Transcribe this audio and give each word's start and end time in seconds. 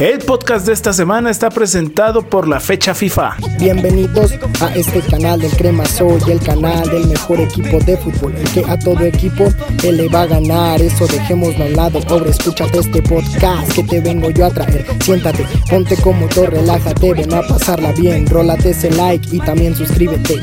El 0.00 0.18
podcast 0.20 0.66
de 0.66 0.72
esta 0.72 0.94
semana 0.94 1.30
está 1.30 1.50
presentado 1.50 2.22
por 2.22 2.48
la 2.48 2.58
fecha 2.58 2.94
FIFA. 2.94 3.36
Bienvenidos 3.58 4.32
a 4.62 4.74
este 4.74 5.02
canal 5.02 5.38
del 5.38 5.50
Crema 5.50 5.84
Soy, 5.84 6.18
el 6.26 6.40
canal 6.40 6.88
del 6.88 7.06
mejor 7.06 7.38
equipo 7.38 7.78
de 7.80 7.98
fútbol, 7.98 8.34
el 8.34 8.50
que 8.50 8.64
a 8.64 8.78
todo 8.78 9.04
equipo 9.04 9.48
le 9.82 10.08
va 10.08 10.22
a 10.22 10.26
ganar. 10.26 10.80
Eso 10.80 11.06
dejémoslo 11.06 11.64
a 11.64 11.66
un 11.66 11.76
lado, 11.76 12.00
pobre, 12.00 12.30
escúchate 12.30 12.78
este 12.78 13.02
podcast 13.02 13.70
que 13.74 13.82
te 13.82 14.00
vengo 14.00 14.30
yo 14.30 14.46
a 14.46 14.50
traer. 14.50 14.86
Siéntate, 15.04 15.44
ponte 15.68 15.94
como 15.96 16.26
todo, 16.28 16.46
relájate, 16.46 17.12
ven 17.12 17.34
a 17.34 17.42
pasarla 17.42 17.92
bien, 17.92 18.26
rólate 18.26 18.70
ese 18.70 18.90
like 18.92 19.36
y 19.36 19.38
también 19.40 19.76
suscríbete. 19.76 20.40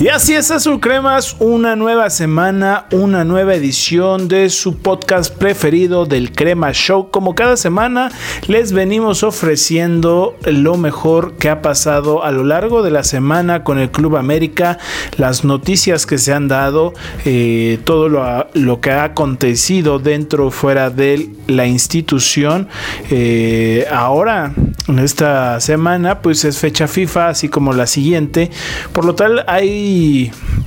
Y 0.00 0.08
así 0.08 0.34
es, 0.34 0.50
Azul 0.50 0.80
Cremas, 0.80 1.36
una 1.38 1.76
nueva 1.76 2.10
semana, 2.10 2.86
una 2.90 3.24
nueva 3.24 3.54
edición 3.54 4.26
de 4.26 4.50
su 4.50 4.78
podcast 4.78 5.32
preferido 5.32 6.06
del 6.06 6.32
Crema 6.32 6.72
Show. 6.72 7.10
Como 7.10 7.36
cada 7.36 7.56
semana, 7.56 8.10
les 8.48 8.72
venimos 8.72 9.22
ofreciendo 9.22 10.36
lo 10.44 10.76
mejor 10.76 11.34
que 11.34 11.50
ha 11.50 11.62
pasado 11.62 12.24
a 12.24 12.32
lo 12.32 12.42
largo 12.42 12.82
de 12.82 12.90
la 12.90 13.04
semana 13.04 13.62
con 13.62 13.78
el 13.78 13.90
Club 13.90 14.16
América, 14.16 14.78
las 15.18 15.44
noticias 15.44 16.04
que 16.04 16.18
se 16.18 16.32
han 16.32 16.48
dado, 16.48 16.94
eh, 17.24 17.78
todo 17.84 18.08
lo, 18.08 18.80
que 18.80 18.90
ha 18.90 19.04
acontecido 19.04 20.00
dentro 20.00 20.46
o 20.46 20.50
fuera 20.50 20.90
de 20.90 21.30
la 21.46 21.66
institución. 21.66 22.66
Eh, 23.10 23.86
ahora, 23.92 24.52
en 24.88 24.98
esta 24.98 25.60
semana, 25.60 26.22
pues 26.22 26.44
es 26.44 26.58
fecha 26.58 26.88
FIFA, 26.88 27.28
así 27.28 27.48
como 27.48 27.72
la 27.72 27.86
siguiente. 27.86 28.50
Por 28.92 29.04
lo 29.04 29.14
tal, 29.14 29.44
hay 29.46 29.81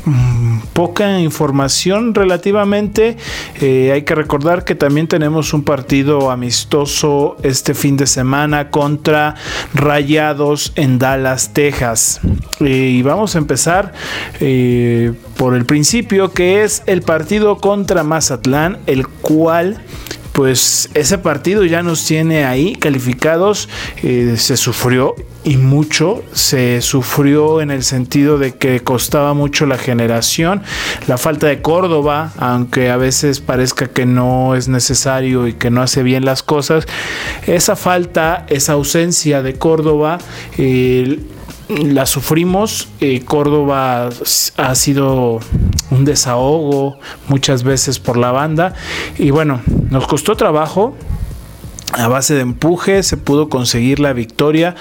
Mm, 0.05 0.59
poca 0.73 1.19
información 1.19 2.13
relativamente. 2.13 3.17
Eh, 3.59 3.91
hay 3.91 4.03
que 4.03 4.13
recordar 4.13 4.63
que 4.63 4.75
también 4.75 5.07
tenemos 5.07 5.53
un 5.53 5.63
partido 5.63 6.29
amistoso 6.29 7.37
este 7.41 7.73
fin 7.73 7.97
de 7.97 8.05
semana 8.05 8.69
contra 8.69 9.35
Rayados 9.73 10.73
en 10.75 10.99
Dallas, 10.99 11.53
Texas. 11.53 12.21
Eh, 12.59 12.93
y 12.97 13.01
vamos 13.01 13.35
a 13.35 13.39
empezar 13.39 13.93
eh, 14.39 15.13
por 15.37 15.55
el 15.55 15.65
principio, 15.65 16.31
que 16.31 16.63
es 16.63 16.83
el 16.85 17.01
partido 17.01 17.57
contra 17.57 18.03
Mazatlán, 18.03 18.77
el 18.85 19.07
cual 19.07 19.81
pues 20.35 20.89
ese 20.93 21.17
partido 21.17 21.63
ya 21.63 21.81
nos 21.81 22.03
tiene 22.05 22.43
ahí 22.43 22.75
calificados. 22.75 23.69
Eh, 24.03 24.35
se 24.37 24.57
sufrió 24.57 25.15
y 25.45 25.55
mucho. 25.55 26.23
Se 26.33 26.81
sufrió 26.81 27.61
en 27.61 27.71
el 27.71 27.83
sentido 27.83 28.37
de 28.37 28.53
que 28.55 28.81
costaba 28.81 29.33
mucho 29.33 29.65
la 29.65 29.77
generación. 29.77 30.61
La 31.07 31.17
falta 31.17 31.47
de 31.47 31.61
Córdoba, 31.61 32.33
aunque 32.37 32.89
a 32.89 32.97
veces 32.97 33.39
parezca 33.39 33.87
que 33.87 34.05
no 34.05 34.55
es 34.55 34.67
necesario 34.67 35.47
y 35.47 35.53
que 35.53 35.69
no 35.71 35.81
hace 35.81 36.03
bien 36.03 36.25
las 36.25 36.43
cosas. 36.43 36.85
Esa 37.47 37.77
falta, 37.77 38.45
esa 38.49 38.73
ausencia 38.73 39.41
de 39.41 39.53
Córdoba. 39.53 40.17
Eh, 40.57 41.17
la 41.69 42.05
sufrimos. 42.05 42.89
Eh, 42.99 43.23
Córdoba 43.23 44.09
ha 44.57 44.75
sido 44.75 45.39
un 45.91 46.05
desahogo 46.05 46.97
muchas 47.27 47.63
veces 47.63 47.99
por 47.99 48.17
la 48.17 48.31
banda. 48.31 48.73
Y 49.17 49.31
bueno, 49.31 49.61
nos 49.89 50.07
costó 50.07 50.35
trabajo. 50.35 50.95
A 51.93 52.07
base 52.07 52.33
de 52.33 52.41
empuje 52.41 53.03
se 53.03 53.15
pudo 53.15 53.47
conseguir 53.47 53.99
la 53.99 54.11
victoria 54.11 54.75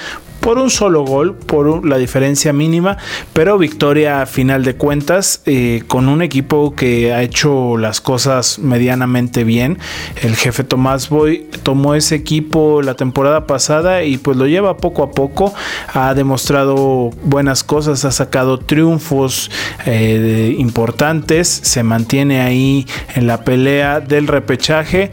por 0.44 0.58
un 0.58 0.68
solo 0.68 1.06
gol, 1.06 1.34
por 1.34 1.86
la 1.86 1.96
diferencia 1.96 2.52
mínima, 2.52 2.98
pero 3.32 3.56
victoria 3.56 4.20
a 4.20 4.26
final 4.26 4.62
de 4.62 4.76
cuentas 4.76 5.40
eh, 5.46 5.82
con 5.86 6.06
un 6.06 6.20
equipo 6.20 6.74
que 6.74 7.14
ha 7.14 7.22
hecho 7.22 7.78
las 7.78 8.02
cosas 8.02 8.58
medianamente 8.58 9.42
bien. 9.42 9.78
El 10.20 10.36
jefe 10.36 10.62
Tomás 10.62 11.08
Boy 11.08 11.46
tomó 11.62 11.94
ese 11.94 12.16
equipo 12.16 12.82
la 12.82 12.92
temporada 12.92 13.46
pasada 13.46 14.04
y 14.04 14.18
pues 14.18 14.36
lo 14.36 14.46
lleva 14.46 14.76
poco 14.76 15.02
a 15.02 15.12
poco, 15.12 15.54
ha 15.94 16.12
demostrado 16.12 17.08
buenas 17.22 17.64
cosas, 17.64 18.04
ha 18.04 18.12
sacado 18.12 18.58
triunfos 18.58 19.50
eh, 19.86 20.54
importantes, 20.58 21.48
se 21.48 21.82
mantiene 21.82 22.42
ahí 22.42 22.86
en 23.14 23.26
la 23.26 23.44
pelea 23.44 24.00
del 24.00 24.26
repechaje 24.26 25.10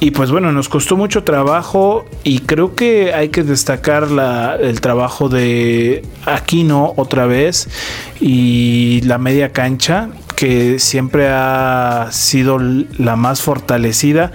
y 0.00 0.12
pues 0.12 0.30
bueno, 0.30 0.52
nos 0.52 0.68
costó 0.68 0.96
mucho 0.96 1.24
trabajo 1.24 2.04
y 2.22 2.40
creo 2.40 2.76
que 2.76 3.14
hay 3.14 3.30
que 3.30 3.42
destacar 3.42 4.08
el 4.60 4.80
trabajo 4.80 5.28
de 5.28 6.02
Aquino 6.24 6.94
otra 6.96 7.26
vez 7.26 7.68
y 8.20 9.00
la 9.02 9.18
media 9.18 9.52
cancha 9.52 10.10
que 10.36 10.78
siempre 10.78 11.26
ha 11.28 12.10
sido 12.12 12.60
la 12.60 13.16
más 13.16 13.42
fortalecida. 13.42 14.30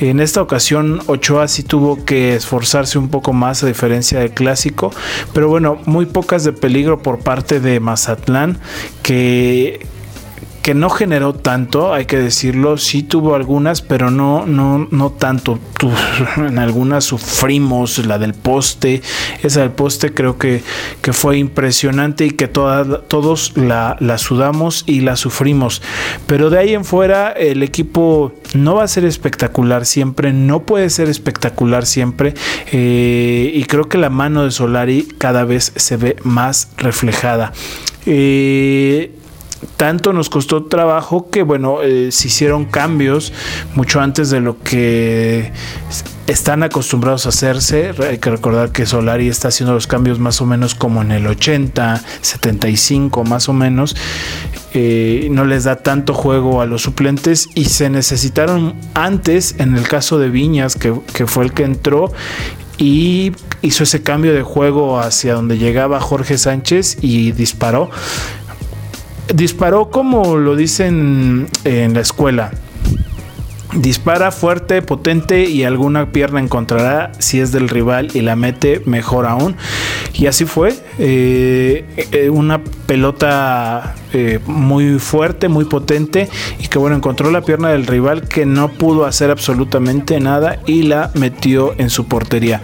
En 0.00 0.18
esta 0.18 0.42
ocasión 0.42 1.00
Ochoa 1.06 1.46
sí 1.46 1.62
tuvo 1.62 2.04
que 2.04 2.34
esforzarse 2.34 2.98
un 2.98 3.08
poco 3.08 3.32
más 3.32 3.62
a 3.62 3.68
diferencia 3.68 4.18
del 4.18 4.32
clásico, 4.32 4.92
pero 5.32 5.48
bueno, 5.48 5.78
muy 5.86 6.06
pocas 6.06 6.42
de 6.42 6.52
peligro 6.52 7.04
por 7.04 7.20
parte 7.20 7.60
de 7.60 7.78
Mazatlán 7.78 8.58
que 9.04 9.86
que 10.64 10.72
no 10.72 10.88
generó 10.88 11.34
tanto, 11.34 11.92
hay 11.92 12.06
que 12.06 12.16
decirlo, 12.16 12.78
sí 12.78 13.02
tuvo 13.02 13.34
algunas, 13.34 13.82
pero 13.82 14.10
no, 14.10 14.46
no, 14.46 14.88
no 14.90 15.10
tanto. 15.10 15.58
En 16.38 16.58
algunas 16.58 17.04
sufrimos, 17.04 18.06
la 18.06 18.18
del 18.18 18.32
poste, 18.32 19.02
esa 19.42 19.60
del 19.60 19.72
poste 19.72 20.14
creo 20.14 20.38
que, 20.38 20.62
que 21.02 21.12
fue 21.12 21.36
impresionante 21.36 22.24
y 22.24 22.30
que 22.30 22.48
todos 22.48 23.52
la, 23.56 23.98
la, 24.00 24.16
sudamos 24.16 24.84
y 24.86 25.00
la 25.00 25.16
sufrimos. 25.16 25.82
Pero 26.26 26.48
de 26.48 26.58
ahí 26.58 26.72
en 26.72 26.86
fuera 26.86 27.30
el 27.32 27.62
equipo 27.62 28.32
no 28.54 28.76
va 28.76 28.84
a 28.84 28.88
ser 28.88 29.04
espectacular 29.04 29.84
siempre, 29.84 30.32
no 30.32 30.62
puede 30.62 30.88
ser 30.88 31.10
espectacular 31.10 31.84
siempre 31.84 32.32
eh, 32.72 33.52
y 33.54 33.64
creo 33.64 33.90
que 33.90 33.98
la 33.98 34.08
mano 34.08 34.44
de 34.44 34.50
Solari 34.50 35.08
cada 35.18 35.44
vez 35.44 35.74
se 35.76 35.98
ve 35.98 36.16
más 36.22 36.70
reflejada. 36.78 37.52
Eh, 38.06 39.12
tanto 39.76 40.12
nos 40.12 40.30
costó 40.30 40.64
trabajo 40.64 41.28
que, 41.30 41.42
bueno, 41.42 41.82
eh, 41.82 42.10
se 42.12 42.28
hicieron 42.28 42.64
cambios 42.64 43.32
mucho 43.74 44.00
antes 44.00 44.30
de 44.30 44.40
lo 44.40 44.58
que 44.58 45.52
están 46.26 46.62
acostumbrados 46.62 47.26
a 47.26 47.30
hacerse. 47.30 47.94
Hay 48.08 48.18
que 48.18 48.30
recordar 48.30 48.70
que 48.70 48.86
Solari 48.86 49.28
está 49.28 49.48
haciendo 49.48 49.74
los 49.74 49.86
cambios 49.86 50.18
más 50.18 50.40
o 50.40 50.46
menos 50.46 50.74
como 50.74 51.02
en 51.02 51.12
el 51.12 51.26
80, 51.26 52.02
75 52.20 53.24
más 53.24 53.48
o 53.48 53.52
menos. 53.52 53.96
Eh, 54.72 55.28
no 55.30 55.44
les 55.44 55.64
da 55.64 55.76
tanto 55.76 56.14
juego 56.14 56.60
a 56.60 56.66
los 56.66 56.82
suplentes 56.82 57.48
y 57.54 57.66
se 57.66 57.90
necesitaron 57.90 58.74
antes, 58.94 59.54
en 59.58 59.76
el 59.76 59.86
caso 59.86 60.18
de 60.18 60.30
Viñas, 60.30 60.76
que, 60.76 60.94
que 61.12 61.26
fue 61.26 61.44
el 61.44 61.52
que 61.52 61.64
entró 61.64 62.12
y 62.76 63.32
hizo 63.62 63.84
ese 63.84 64.02
cambio 64.02 64.34
de 64.34 64.42
juego 64.42 64.98
hacia 64.98 65.34
donde 65.34 65.58
llegaba 65.58 66.00
Jorge 66.00 66.38
Sánchez 66.38 66.98
y 67.02 67.32
disparó 67.32 67.90
disparó 69.32 69.90
como 69.90 70.36
lo 70.36 70.56
dicen 70.56 71.48
en 71.64 71.94
la 71.94 72.00
escuela. 72.00 72.50
Dispara 73.74 74.30
fuerte, 74.30 74.82
potente 74.82 75.48
y 75.48 75.64
alguna 75.64 76.12
pierna 76.12 76.38
encontrará 76.38 77.10
si 77.18 77.40
es 77.40 77.50
del 77.50 77.68
rival 77.68 78.08
y 78.14 78.20
la 78.20 78.36
mete 78.36 78.80
mejor 78.84 79.26
aún. 79.26 79.56
Y 80.12 80.26
así 80.26 80.44
fue. 80.44 80.74
Eh, 81.00 81.84
eh, 82.12 82.30
una 82.30 82.62
pelota 82.62 83.96
eh, 84.12 84.38
muy 84.46 85.00
fuerte, 85.00 85.48
muy 85.48 85.64
potente 85.64 86.28
y 86.60 86.68
que 86.68 86.78
bueno, 86.78 86.94
encontró 86.94 87.32
la 87.32 87.40
pierna 87.40 87.70
del 87.70 87.88
rival 87.88 88.28
que 88.28 88.46
no 88.46 88.68
pudo 88.68 89.06
hacer 89.06 89.30
absolutamente 89.32 90.20
nada 90.20 90.60
y 90.66 90.84
la 90.84 91.10
metió 91.14 91.74
en 91.76 91.90
su 91.90 92.06
portería. 92.06 92.62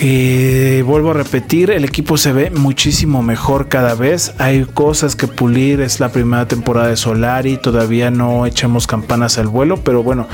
Eh, 0.00 0.82
vuelvo 0.86 1.10
a 1.10 1.14
repetir, 1.14 1.70
el 1.70 1.84
equipo 1.84 2.16
se 2.16 2.32
ve 2.32 2.50
muchísimo 2.50 3.22
mejor 3.22 3.68
cada 3.68 3.94
vez. 3.94 4.34
Hay 4.38 4.64
cosas 4.64 5.16
que 5.16 5.26
pulir. 5.26 5.80
Es 5.80 6.00
la 6.00 6.10
primera 6.10 6.46
temporada 6.46 6.88
de 6.88 6.96
Solari. 6.96 7.56
Todavía 7.56 8.10
no 8.10 8.46
echamos 8.46 8.86
campanas 8.86 9.38
al 9.38 9.48
vuelo, 9.48 9.78
pero 9.78 10.02
bueno, 10.02 10.28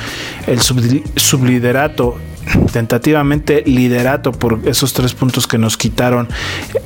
el 0.47 0.61
subliderato 0.61 2.17
tentativamente 2.73 3.63
liderato 3.67 4.33
por 4.33 4.61
esos 4.65 4.93
tres 4.93 5.15
puntos 5.15 5.47
que 5.47 5.59
nos 5.59 5.77
quitaron 5.77 6.29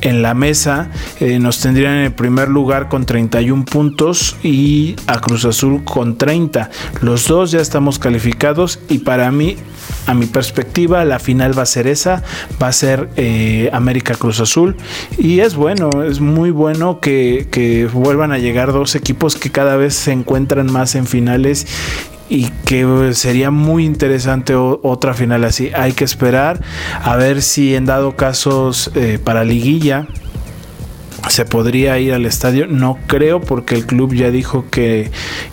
en 0.00 0.22
la 0.22 0.34
mesa. 0.34 0.90
Eh, 1.20 1.38
nos 1.38 1.60
tendrían 1.60 1.94
en 1.94 2.04
el 2.04 2.12
primer 2.12 2.48
lugar 2.48 2.88
con 2.88 3.06
31 3.06 3.64
puntos 3.64 4.36
y 4.42 4.96
a 5.06 5.20
Cruz 5.20 5.44
Azul 5.44 5.84
con 5.84 6.16
30. 6.16 6.70
Los 7.00 7.26
dos 7.28 7.50
ya 7.50 7.60
estamos 7.60 7.98
calificados 7.98 8.80
y 8.88 8.98
para 8.98 9.30
mí, 9.30 9.56
a 10.06 10.14
mi 10.14 10.26
perspectiva, 10.26 11.04
la 11.04 11.18
final 11.18 11.56
va 11.56 11.62
a 11.62 11.66
ser 11.66 11.86
esa, 11.86 12.22
va 12.62 12.68
a 12.68 12.72
ser 12.72 13.08
eh, 13.16 13.70
América 13.72 14.14
Cruz 14.14 14.40
Azul. 14.40 14.76
Y 15.18 15.40
es 15.40 15.54
bueno, 15.54 15.90
es 16.02 16.20
muy 16.20 16.50
bueno 16.50 17.00
que, 17.00 17.48
que 17.50 17.86
vuelvan 17.86 18.32
a 18.32 18.38
llegar 18.38 18.72
dos 18.72 18.94
equipos 18.94 19.36
que 19.36 19.50
cada 19.50 19.76
vez 19.76 19.94
se 19.94 20.12
encuentran 20.12 20.70
más 20.70 20.94
en 20.94 21.06
finales 21.06 21.66
y 22.32 22.48
que 22.64 23.10
sería 23.12 23.50
muy 23.50 23.84
interesante 23.84 24.54
otra 24.54 25.12
final 25.12 25.44
así. 25.44 25.70
Hay 25.74 25.92
que 25.92 26.04
esperar 26.04 26.62
a 27.02 27.14
ver 27.16 27.42
si 27.42 27.74
en 27.74 27.84
dado 27.84 28.16
casos 28.16 28.90
eh, 28.94 29.18
para 29.22 29.44
liguilla 29.44 30.06
se 31.28 31.44
podría 31.44 31.98
ir 31.98 32.14
al 32.14 32.24
estadio. 32.24 32.66
No 32.66 32.98
creo 33.06 33.42
porque 33.42 33.74
el 33.74 33.84
club 33.84 34.14
ya 34.14 34.30
dijo 34.30 34.64
que, 34.70 35.10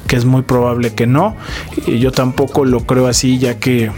es 0.08 0.24
muy 0.24 0.42
probable 0.44 0.94
que 0.94 1.06
no. 1.06 1.36
Y 1.86 2.00
yo 2.00 2.14
tampoco 2.14 2.64
lo 2.64 2.86
creo 2.86 3.08
así 3.08 3.40
ya 3.40 3.60
que 3.60 3.92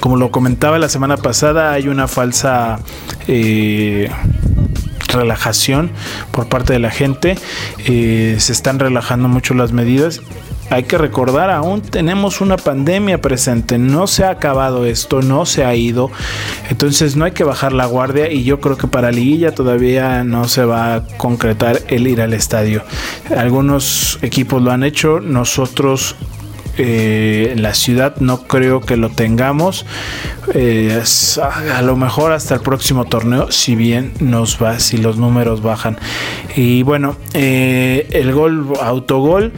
como 0.00 0.18
lo 0.18 0.30
comentaba 0.30 0.78
la 0.78 0.90
semana 0.90 1.16
pasada, 1.16 1.72
hay 1.72 1.88
una 1.88 2.06
falsa 2.06 2.80
eh, 3.28 4.10
relajación 5.08 5.90
por 6.32 6.50
parte 6.50 6.74
de 6.74 6.80
la 6.80 6.90
gente. 6.90 7.38
Eh, 7.86 8.36
se 8.40 8.52
están 8.52 8.78
relajando 8.78 9.28
mucho 9.28 9.54
las 9.54 9.72
medidas 9.72 10.20
hay 10.70 10.84
que 10.84 10.98
recordar, 10.98 11.50
aún 11.50 11.80
tenemos 11.80 12.40
una 12.40 12.56
pandemia 12.56 13.20
presente, 13.20 13.78
no 13.78 14.06
se 14.06 14.24
ha 14.24 14.30
acabado 14.30 14.84
esto, 14.84 15.22
no 15.22 15.46
se 15.46 15.64
ha 15.64 15.74
ido, 15.74 16.10
entonces 16.70 17.16
no 17.16 17.24
hay 17.24 17.32
que 17.32 17.44
bajar 17.44 17.72
la 17.72 17.86
guardia 17.86 18.30
y 18.30 18.44
yo 18.44 18.60
creo 18.60 18.76
que 18.76 18.86
para 18.88 19.12
Liguilla 19.12 19.54
todavía 19.54 20.24
no 20.24 20.48
se 20.48 20.64
va 20.64 20.96
a 20.96 21.02
concretar 21.16 21.82
el 21.88 22.06
ir 22.06 22.20
al 22.20 22.34
estadio. 22.34 22.82
Algunos 23.36 24.18
equipos 24.22 24.62
lo 24.62 24.72
han 24.72 24.82
hecho, 24.82 25.20
nosotros 25.20 26.16
eh, 26.78 27.52
en 27.52 27.62
la 27.62 27.72
ciudad 27.72 28.16
no 28.20 28.42
creo 28.42 28.80
que 28.80 28.96
lo 28.96 29.10
tengamos. 29.10 29.86
Eh, 30.52 31.02
a, 31.74 31.82
lo 31.82 31.96
mejor 31.96 32.32
hasta 32.32 32.54
el 32.54 32.60
próximo 32.60 33.06
torneo, 33.06 33.50
si 33.50 33.76
bien 33.76 34.12
nos 34.20 34.62
va, 34.62 34.78
si 34.78 34.98
los 34.98 35.16
números 35.16 35.62
bajan. 35.62 35.96
Y 36.54 36.82
bueno, 36.82 37.16
eh, 37.32 38.08
el 38.12 38.32
gol, 38.32 38.72
autogol 38.80 39.52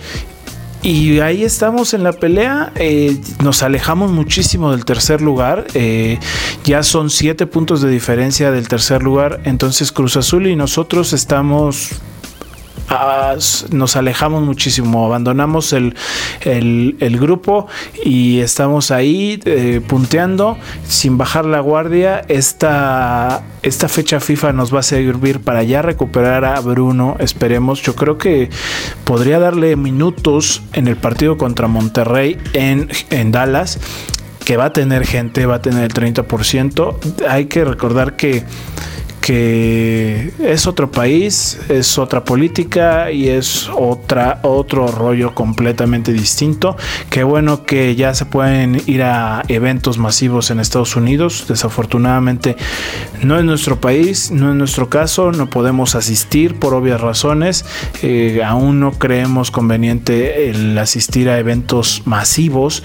y 0.82 1.20
ahí 1.20 1.44
estamos 1.44 1.92
en 1.94 2.02
la 2.04 2.12
pelea. 2.12 2.72
Eh, 2.76 3.20
nos 3.42 3.62
alejamos 3.62 4.12
muchísimo 4.12 4.70
del 4.70 4.84
tercer 4.84 5.20
lugar. 5.20 5.66
Eh, 5.74 6.18
ya 6.64 6.82
son 6.82 7.10
siete 7.10 7.46
puntos 7.46 7.82
de 7.82 7.90
diferencia 7.90 8.50
del 8.50 8.68
tercer 8.68 9.02
lugar. 9.02 9.40
Entonces 9.44 9.90
Cruz 9.92 10.16
Azul 10.16 10.46
y 10.46 10.56
nosotros 10.56 11.12
estamos 11.12 11.90
nos 13.70 13.96
alejamos 13.96 14.42
muchísimo, 14.42 15.04
abandonamos 15.04 15.72
el, 15.72 15.94
grupo 17.18 17.66
y 18.04 18.40
estamos 18.40 18.90
ahí 18.90 19.40
eh, 19.44 19.80
punteando 19.86 20.56
sin 20.86 21.18
bajar 21.18 21.44
la 21.44 21.60
guardia. 21.60 22.24
Esta, 22.28 23.42
esta 23.62 23.88
fecha 23.88 24.20
FIFA 24.20 24.52
nos 24.52 24.74
va 24.74 24.80
a 24.80 24.82
servir 24.82 25.40
para 25.40 25.62
ya 25.62 25.82
recuperar 25.82 26.44
a 26.44 26.60
Bruno, 26.60 27.16
esperemos. 27.18 27.82
Yo 27.82 27.94
creo 27.94 28.18
que 28.18 28.50
podría 29.04 29.38
darle 29.38 29.76
minutos 29.76 30.62
en 30.72 30.88
el 30.88 30.96
partido 30.96 31.36
contra 31.36 31.68
Monterrey 31.68 32.38
en, 32.52 32.88
en 33.10 33.32
Dallas 33.32 33.78
que 34.44 34.56
va 34.56 34.66
a 34.66 34.72
tener 34.72 35.06
gente, 35.06 35.44
va 35.44 35.56
a 35.56 35.60
tener 35.60 35.84
el 35.84 35.92
30%. 35.92 37.26
Hay 37.28 37.46
que 37.46 37.66
recordar 37.66 38.16
que 38.16 38.44
que 39.28 40.32
es 40.38 40.66
otro 40.66 40.90
país, 40.90 41.60
es 41.68 41.98
otra 41.98 42.24
política 42.24 43.12
y 43.12 43.28
es 43.28 43.68
otra 43.68 44.40
otro 44.40 44.86
rollo 44.86 45.34
completamente 45.34 46.14
distinto. 46.14 46.78
Qué 47.10 47.24
bueno 47.24 47.66
que 47.66 47.94
ya 47.94 48.14
se 48.14 48.24
pueden 48.24 48.80
ir 48.86 49.02
a 49.02 49.42
eventos 49.48 49.98
masivos 49.98 50.50
en 50.50 50.60
Estados 50.60 50.96
Unidos. 50.96 51.44
Desafortunadamente 51.46 52.56
no 53.22 53.38
es 53.38 53.44
nuestro 53.44 53.78
país, 53.78 54.30
no 54.30 54.48
es 54.48 54.56
nuestro 54.56 54.88
caso, 54.88 55.30
no 55.30 55.50
podemos 55.50 55.94
asistir 55.94 56.58
por 56.58 56.72
obvias 56.72 56.98
razones. 56.98 57.66
Eh, 58.00 58.40
aún 58.42 58.80
no 58.80 58.92
creemos 58.92 59.50
conveniente 59.50 60.48
el 60.48 60.78
asistir 60.78 61.28
a 61.28 61.38
eventos 61.38 62.00
masivos 62.06 62.82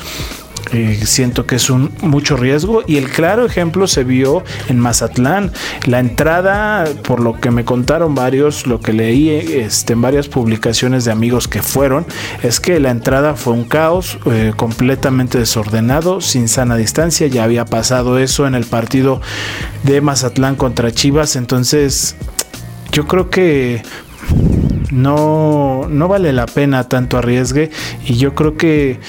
eh, 0.71 0.99
siento 1.05 1.45
que 1.45 1.55
es 1.55 1.69
un 1.69 1.91
mucho 2.01 2.37
riesgo 2.37 2.83
y 2.87 2.97
el 2.97 3.09
claro 3.09 3.45
ejemplo 3.45 3.87
se 3.87 4.03
vio 4.03 4.43
en 4.69 4.79
Mazatlán. 4.79 5.51
La 5.85 5.99
entrada, 5.99 6.85
por 7.03 7.19
lo 7.19 7.39
que 7.39 7.51
me 7.51 7.65
contaron 7.65 8.15
varios, 8.15 8.65
lo 8.65 8.79
que 8.79 8.93
leí 8.93 9.29
este, 9.29 9.93
en 9.93 10.01
varias 10.01 10.27
publicaciones 10.27 11.05
de 11.05 11.11
amigos 11.11 11.47
que 11.47 11.61
fueron, 11.61 12.05
es 12.41 12.59
que 12.59 12.79
la 12.79 12.91
entrada 12.91 13.35
fue 13.35 13.53
un 13.53 13.65
caos 13.65 14.17
eh, 14.25 14.53
completamente 14.55 15.37
desordenado, 15.37 16.21
sin 16.21 16.47
sana 16.47 16.75
distancia. 16.75 17.27
Ya 17.27 17.43
había 17.43 17.65
pasado 17.65 18.17
eso 18.17 18.47
en 18.47 18.55
el 18.55 18.65
partido 18.65 19.21
de 19.83 20.01
Mazatlán 20.01 20.55
contra 20.55 20.91
Chivas, 20.91 21.35
entonces 21.35 22.15
yo 22.91 23.07
creo 23.07 23.29
que 23.29 23.81
no, 24.91 25.87
no 25.89 26.07
vale 26.07 26.31
la 26.31 26.45
pena 26.45 26.87
tanto 26.87 27.17
arriesgue 27.17 27.71
y 28.05 28.15
yo 28.15 28.35
creo 28.35 28.55
que 28.55 28.99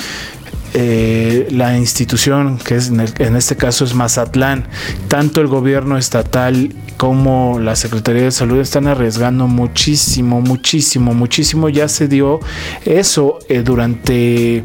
eh, 0.74 1.46
la 1.52 1.78
institución, 1.78 2.58
que 2.58 2.74
es 2.74 2.88
en, 2.88 3.36
este 3.36 3.56
caso 3.56 3.84
es 3.84 3.94
Mazatlán, 3.94 4.66
tanto 5.06 5.40
el 5.40 5.46
gobierno 5.46 5.96
estatal 5.96 6.74
como 6.96 7.60
la 7.60 7.76
Secretaría 7.76 8.22
de 8.22 8.32
Salud 8.32 8.58
están 8.58 8.88
arriesgando 8.88 9.46
muchísimo, 9.46 10.40
muchísimo, 10.40 11.14
muchísimo. 11.14 11.68
Ya 11.68 11.86
se 11.86 12.08
dio 12.08 12.40
eso 12.84 13.38
eh, 13.48 13.62
durante 13.62 14.64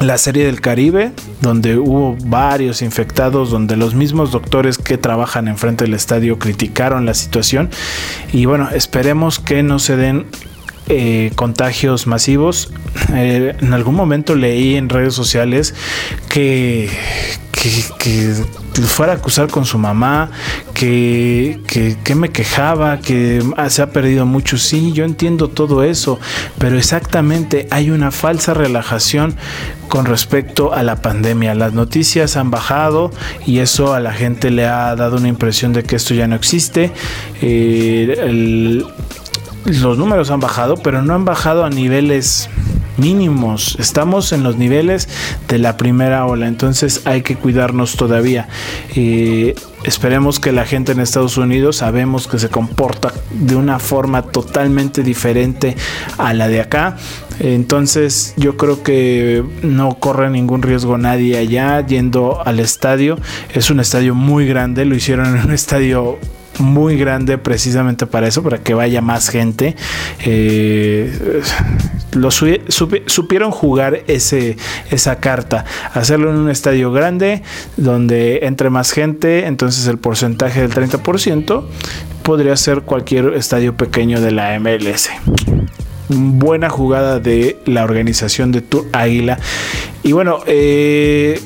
la 0.00 0.16
serie 0.16 0.44
del 0.46 0.60
Caribe, 0.60 1.12
donde 1.40 1.76
hubo 1.76 2.16
varios 2.24 2.80
infectados, 2.80 3.50
donde 3.50 3.76
los 3.76 3.94
mismos 3.94 4.30
doctores 4.30 4.78
que 4.78 4.96
trabajan 4.96 5.48
enfrente 5.48 5.84
del 5.84 5.94
estadio 5.94 6.38
criticaron 6.38 7.04
la 7.04 7.14
situación. 7.14 7.70
Y 8.32 8.44
bueno, 8.44 8.68
esperemos 8.70 9.40
que 9.40 9.62
no 9.64 9.80
se 9.80 9.96
den 9.96 10.26
eh, 10.88 11.32
contagios 11.34 12.06
masivos. 12.06 12.70
Eh, 13.14 13.56
en 13.58 13.72
algún 13.72 13.94
momento 13.94 14.34
leí 14.34 14.76
en 14.76 14.88
redes 14.88 15.14
sociales 15.14 15.74
que, 16.28 16.90
que, 17.98 18.34
fuera 18.86 19.12
a 19.12 19.16
acusar 19.16 19.48
con 19.48 19.64
su 19.64 19.78
mamá, 19.78 20.30
que, 20.74 21.60
que, 22.04 22.14
me 22.14 22.30
quejaba, 22.30 22.98
que 22.98 23.42
se 23.68 23.82
ha 23.82 23.90
perdido 23.90 24.26
mucho. 24.26 24.58
Sí, 24.58 24.92
yo 24.92 25.04
entiendo 25.04 25.48
todo 25.48 25.84
eso, 25.84 26.20
pero 26.58 26.76
exactamente 26.76 27.66
hay 27.70 27.90
una 27.90 28.10
falsa 28.10 28.52
relajación 28.52 29.36
con 29.88 30.04
respecto 30.04 30.74
a 30.74 30.82
la 30.82 30.96
pandemia. 30.96 31.54
Las 31.54 31.72
noticias 31.72 32.36
han 32.36 32.50
bajado 32.50 33.10
y 33.46 33.60
eso 33.60 33.94
a 33.94 34.00
la 34.00 34.12
gente 34.12 34.50
le 34.50 34.66
ha 34.66 34.94
dado 34.96 35.16
una 35.16 35.28
impresión 35.28 35.72
de 35.72 35.84
que 35.84 35.96
esto 35.96 36.14
ya 36.14 36.26
no 36.26 36.36
existe. 36.36 36.92
Eh, 37.40 38.16
el, 38.20 38.84
los 39.64 39.98
números 39.98 40.30
han 40.30 40.40
bajado, 40.40 40.76
pero 40.76 41.02
no 41.02 41.14
han 41.14 41.24
bajado 41.24 41.64
a 41.64 41.70
niveles 41.70 42.48
mínimos. 42.96 43.76
Estamos 43.78 44.32
en 44.32 44.42
los 44.42 44.56
niveles 44.56 45.08
de 45.48 45.58
la 45.58 45.76
primera 45.76 46.26
ola, 46.26 46.46
entonces 46.46 47.02
hay 47.04 47.22
que 47.22 47.36
cuidarnos 47.36 47.96
todavía. 47.96 48.48
Eh, 48.94 49.54
esperemos 49.84 50.38
que 50.38 50.52
la 50.52 50.64
gente 50.64 50.92
en 50.92 51.00
Estados 51.00 51.36
Unidos 51.36 51.76
sabemos 51.76 52.28
que 52.28 52.38
se 52.38 52.48
comporta 52.48 53.12
de 53.32 53.56
una 53.56 53.78
forma 53.78 54.22
totalmente 54.22 55.02
diferente 55.02 55.76
a 56.18 56.32
la 56.34 56.48
de 56.48 56.60
acá. 56.60 56.96
Entonces 57.40 58.34
yo 58.36 58.56
creo 58.56 58.82
que 58.82 59.42
no 59.62 59.98
corre 59.98 60.30
ningún 60.30 60.62
riesgo 60.62 60.98
nadie 60.98 61.36
allá 61.36 61.84
yendo 61.84 62.40
al 62.44 62.60
estadio. 62.60 63.18
Es 63.52 63.70
un 63.70 63.80
estadio 63.80 64.14
muy 64.14 64.46
grande, 64.46 64.84
lo 64.84 64.94
hicieron 64.94 65.36
en 65.36 65.46
un 65.46 65.52
estadio 65.52 66.18
muy 66.58 66.96
grande 66.96 67.38
precisamente 67.38 68.06
para 68.06 68.28
eso, 68.28 68.42
para 68.42 68.58
que 68.58 68.74
vaya 68.74 69.00
más 69.00 69.28
gente. 69.28 69.76
Eh, 70.24 71.42
lo 72.12 72.30
supieron 72.30 73.50
jugar 73.50 74.04
ese, 74.06 74.56
esa 74.90 75.16
carta, 75.16 75.64
hacerlo 75.94 76.30
en 76.30 76.36
un 76.36 76.50
estadio 76.50 76.92
grande 76.92 77.42
donde 77.76 78.40
entre 78.42 78.70
más 78.70 78.92
gente, 78.92 79.46
entonces 79.46 79.86
el 79.88 79.98
porcentaje 79.98 80.60
del 80.60 80.72
30% 80.72 81.64
podría 82.22 82.56
ser 82.56 82.82
cualquier 82.82 83.34
estadio 83.34 83.76
pequeño 83.76 84.20
de 84.20 84.30
la 84.30 84.58
MLS 84.60 85.10
buena 86.08 86.68
jugada 86.68 87.18
de 87.20 87.58
la 87.64 87.84
organización 87.84 88.52
de 88.52 88.60
Tour 88.60 88.86
Águila. 88.92 89.38
Y 90.02 90.12
bueno, 90.12 90.40
eh, 90.46 91.40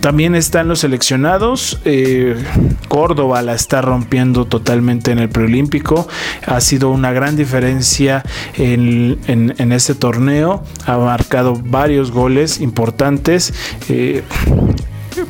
también 0.00 0.34
están 0.34 0.68
los 0.68 0.80
seleccionados. 0.80 1.80
Eh, 1.84 2.36
Córdoba 2.88 3.42
la 3.42 3.54
está 3.54 3.80
rompiendo 3.82 4.46
totalmente 4.46 5.12
en 5.12 5.18
el 5.18 5.28
preolímpico. 5.28 6.08
Ha 6.46 6.60
sido 6.60 6.90
una 6.90 7.12
gran 7.12 7.36
diferencia 7.36 8.24
en, 8.54 9.72
este 9.72 9.94
torneo. 9.94 10.64
Ha 10.86 10.98
marcado 10.98 11.54
varios 11.54 12.10
goles 12.10 12.60
importantes. 12.60 13.52
Eh, 13.88 14.22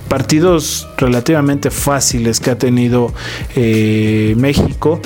partidos 0.09 0.89
relativamente 0.97 1.71
fáciles 1.71 2.39
que 2.39 2.51
ha 2.51 2.59
tenido 2.59 3.13
eh, 3.57 4.35
México 4.37 5.01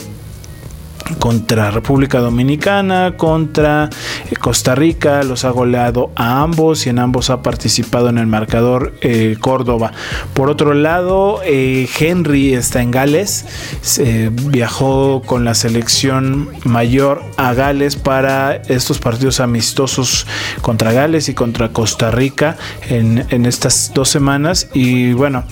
contra 1.19 1.71
República 1.71 2.19
Dominicana, 2.19 3.15
contra 3.17 3.89
eh, 4.31 4.37
Costa 4.37 4.75
Rica, 4.75 5.23
los 5.23 5.45
ha 5.45 5.51
goleado 5.51 6.11
a 6.17 6.43
ambos 6.43 6.87
y 6.87 6.91
en 6.91 6.99
ambos 6.99 7.31
ha 7.31 7.43
participado 7.43 8.09
en 8.09 8.19
el 8.19 8.27
marcador 8.27 8.95
eh, 9.01 9.37
Córdoba. 9.41 9.93
Por 10.35 10.51
otro 10.51 10.75
lado, 10.75 11.41
eh, 11.45 11.89
Henry 11.99 12.55
está 12.55 12.83
en 12.83 12.91
Gales, 12.91 13.47
viajó 14.47 15.23
con 15.25 15.45
la 15.45 15.55
selección 15.55 16.49
mayor 16.65 17.23
a 17.37 17.55
Gales 17.55 17.97
para 17.97 18.57
estos 18.57 18.99
partidos 18.99 19.41
amistosos 19.41 20.27
contra 20.61 20.93
Gales 20.93 21.29
y 21.29 21.35
contra 21.35 21.71
Costa 21.71 22.11
Rica 22.11 22.57
en, 22.89 23.25
en 23.31 23.47
estas 23.47 23.93
dos 23.95 24.09
semanas 24.09 24.69
y 24.75 25.13
bueno, 25.13 25.45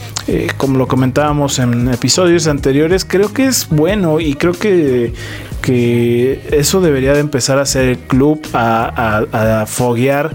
como 0.57 0.79
lo 0.79 0.87
comentábamos 0.87 1.59
en 1.59 1.89
episodios 1.89 2.47
anteriores, 2.47 3.05
creo 3.05 3.33
que 3.33 3.47
es 3.47 3.69
bueno 3.69 4.21
y 4.21 4.35
creo 4.35 4.53
que 4.53 5.13
que 5.65 6.47
eso 6.53 6.83
debería 6.83 7.15
de 7.15 7.21
empezar 7.21 7.59
a 7.59 7.65
ser 7.65 7.87
el 7.87 7.99
club, 7.99 8.47
a, 8.53 9.65
foguear. 9.67 10.35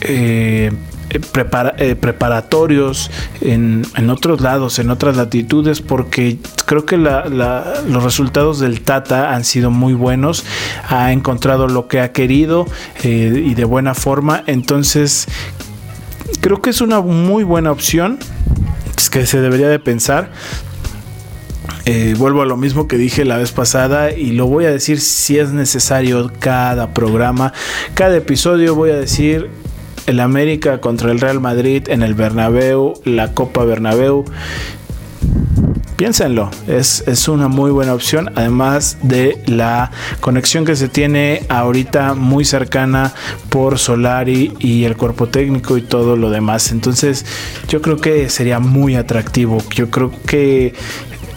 Eh, 0.00 0.72
eh, 1.10 1.96
preparatorios 1.96 3.10
en, 3.40 3.84
otros 4.10 4.42
lados, 4.42 4.78
en 4.78 4.90
otras 4.90 5.16
latitudes, 5.16 5.80
porque 5.80 6.38
creo 6.66 6.84
que 6.84 6.98
los 6.98 8.04
resultados 8.04 8.58
del 8.58 8.82
Tata 8.82 9.34
han 9.34 9.44
sido 9.44 9.70
muy 9.70 9.94
buenos, 9.94 10.44
ha 10.86 11.12
encontrado 11.12 11.66
lo 11.66 11.88
que 11.88 12.00
ha 12.00 12.12
querido 12.12 12.66
eh, 13.02 13.42
y 13.42 13.54
de 13.54 13.64
buena 13.64 13.94
forma, 13.94 14.44
entonces 14.46 15.28
creo 16.42 16.60
que 16.60 16.70
es 16.70 16.82
una 16.82 17.00
muy 17.00 17.42
buena 17.42 17.72
opción 17.72 18.18
que 19.10 19.24
se 19.24 19.40
debería 19.40 19.68
de 19.68 19.78
pensar. 19.78 20.30
Vuelvo 22.18 22.42
a 22.42 22.46
lo 22.46 22.56
mismo 22.56 22.86
que 22.86 22.96
dije 22.96 23.24
la 23.24 23.36
vez 23.38 23.52
pasada 23.52 24.12
y 24.12 24.32
lo 24.32 24.46
voy 24.46 24.66
a 24.66 24.70
decir 24.70 25.00
si 25.00 25.38
es 25.38 25.52
necesario 25.52 26.30
cada 26.38 26.92
programa, 26.92 27.52
cada 27.94 28.16
episodio 28.16 28.74
voy 28.74 28.90
a 28.90 28.96
decir 28.96 29.48
el 30.06 30.20
América 30.20 30.80
contra 30.80 31.12
el 31.12 31.20
Real 31.20 31.40
Madrid 31.40 31.88
en 31.88 32.02
el 32.02 32.14
Bernabéu, 32.14 32.94
la 33.04 33.34
Copa 33.34 33.64
Bernabéu. 33.64 34.24
Piénsenlo, 35.96 36.50
es, 36.68 37.02
es, 37.08 37.26
una 37.26 37.48
muy 37.48 37.72
buena 37.72 37.92
opción, 37.92 38.30
además 38.36 38.98
de 39.02 39.42
la 39.46 39.90
conexión 40.20 40.64
que 40.64 40.76
se 40.76 40.88
tiene 40.88 41.42
ahorita 41.48 42.14
muy 42.14 42.44
cercana 42.44 43.12
por 43.48 43.80
Solari 43.80 44.54
y 44.60 44.84
el 44.84 44.96
cuerpo 44.96 45.26
técnico 45.26 45.76
y 45.76 45.82
todo 45.82 46.16
lo 46.16 46.30
demás. 46.30 46.70
Entonces 46.70 47.26
yo 47.68 47.82
creo 47.82 47.96
que 47.96 48.30
sería 48.30 48.60
muy 48.60 48.94
atractivo. 48.94 49.58
Yo 49.74 49.90
creo 49.90 50.12
que 50.24 50.72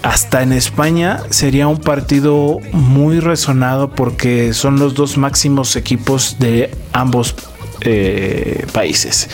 hasta 0.04 0.42
en 0.42 0.52
España 0.52 1.24
sería 1.30 1.68
un 1.68 1.80
partido 1.80 2.60
muy 2.72 3.20
resonado 3.20 3.92
porque 3.92 4.54
son 4.54 4.80
los 4.80 4.96
dos 4.96 5.18
máximos 5.18 5.76
equipos 5.76 6.38
de 6.40 6.72
ambos 6.92 7.36
eh, 7.82 8.66
países. 8.74 9.30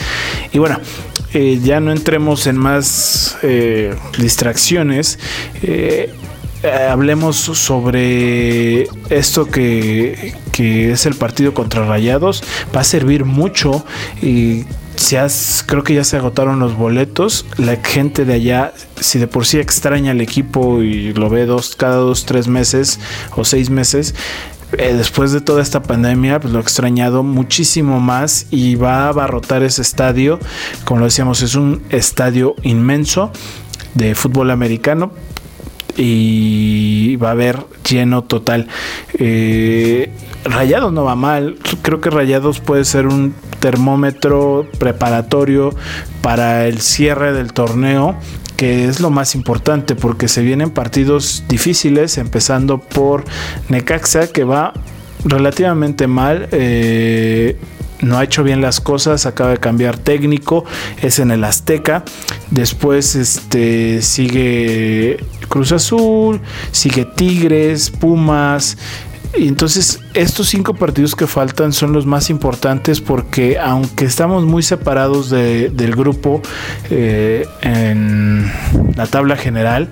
Y 0.52 0.58
bueno, 0.58 0.80
eh, 1.32 1.60
ya 1.62 1.80
no 1.80 1.92
entremos 1.92 2.46
en 2.46 2.56
más 2.56 3.36
eh, 3.42 3.94
distracciones. 4.18 5.18
hablemos 6.88 7.36
sobre 7.36 8.88
esto 9.10 9.46
que, 9.46 10.34
que, 10.50 10.92
es 10.92 11.06
el 11.06 11.14
partido 11.14 11.54
contra 11.54 11.86
Rayados. 11.86 12.42
Va 12.74 12.80
a 12.80 12.84
servir 12.84 13.24
mucho 13.24 13.84
y 14.22 14.64
creo 15.66 15.84
que 15.84 15.94
ya 15.94 16.04
se 16.04 16.16
agotaron 16.16 16.58
los 16.58 16.76
boletos. 16.76 17.46
La 17.56 17.76
gente 17.76 18.24
de 18.24 18.34
allá, 18.34 18.72
si 19.00 19.18
de 19.18 19.26
por 19.26 19.46
sí 19.46 19.58
extraña 19.58 20.12
al 20.12 20.20
equipo 20.20 20.82
y 20.82 21.12
lo 21.14 21.30
ve 21.30 21.46
dos, 21.46 21.76
cada 21.76 21.96
dos, 21.96 22.26
tres 22.26 22.48
meses 22.48 22.98
o 23.36 23.44
seis 23.44 23.70
meses, 23.70 24.14
eh, 24.72 24.94
después 24.94 25.32
de 25.32 25.40
toda 25.40 25.62
esta 25.62 25.82
pandemia, 25.82 26.40
pues 26.40 26.52
lo 26.52 26.58
he 26.58 26.62
extrañado 26.62 27.22
muchísimo 27.22 28.00
más 28.00 28.46
y 28.50 28.74
va 28.74 29.04
a 29.04 29.08
abarrotar 29.08 29.62
ese 29.62 29.82
estadio. 29.82 30.38
Como 30.84 31.00
lo 31.00 31.06
decíamos, 31.06 31.42
es 31.42 31.54
un 31.54 31.82
estadio 31.90 32.54
inmenso 32.62 33.32
de 33.94 34.14
fútbol 34.14 34.50
americano 34.50 35.12
y 35.98 37.16
va 37.16 37.28
a 37.28 37.32
haber 37.32 37.58
lleno 37.88 38.22
total. 38.22 38.68
Eh, 39.18 40.10
Rayados 40.44 40.92
no 40.92 41.04
va 41.04 41.16
mal, 41.16 41.56
creo 41.82 42.00
que 42.00 42.08
Rayados 42.08 42.60
puede 42.60 42.84
ser 42.84 43.06
un 43.06 43.34
termómetro 43.60 44.66
preparatorio 44.78 45.74
para 46.22 46.66
el 46.66 46.80
cierre 46.80 47.32
del 47.32 47.52
torneo 47.52 48.16
que 48.56 48.86
es 48.86 48.98
lo 48.98 49.10
más 49.10 49.36
importante 49.36 49.94
porque 49.94 50.26
se 50.26 50.42
vienen 50.42 50.70
partidos 50.70 51.44
difíciles, 51.48 52.18
empezando 52.18 52.78
por 52.78 53.24
Necaxa, 53.68 54.26
que 54.32 54.42
va 54.42 54.72
relativamente 55.24 56.08
mal. 56.08 56.48
Eh, 56.50 57.56
no 58.00 58.18
ha 58.18 58.24
hecho 58.24 58.42
bien 58.42 58.60
las 58.60 58.80
cosas, 58.80 59.26
acaba 59.26 59.50
de 59.50 59.58
cambiar 59.58 59.98
técnico, 59.98 60.64
es 61.02 61.18
en 61.18 61.30
el 61.30 61.44
Azteca. 61.44 62.04
Después 62.50 63.14
este, 63.14 64.02
sigue 64.02 65.24
Cruz 65.48 65.72
Azul, 65.72 66.40
sigue 66.72 67.04
Tigres, 67.04 67.90
Pumas, 67.90 68.76
entonces 69.34 70.00
estos 70.14 70.48
cinco 70.48 70.74
partidos 70.74 71.14
que 71.14 71.26
faltan 71.26 71.72
son 71.72 71.92
los 71.92 72.06
más 72.06 72.30
importantes 72.30 73.00
porque 73.00 73.58
aunque 73.58 74.04
estamos 74.06 74.44
muy 74.44 74.62
separados 74.62 75.30
del 75.30 75.94
grupo 75.94 76.40
eh, 76.90 77.46
en 77.60 78.50
la 78.96 79.06
tabla 79.06 79.36
general, 79.36 79.90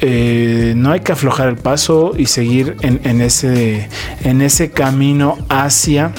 eh, 0.00 0.74
no 0.76 0.92
hay 0.92 1.00
que 1.00 1.12
aflojar 1.12 1.48
el 1.48 1.56
paso 1.56 2.12
y 2.16 2.26
seguir 2.26 2.76
en, 2.82 3.20
ese, 3.20 3.88
en 4.22 4.40
ese 4.40 4.70
camino 4.70 5.38
hacia 5.48 6.12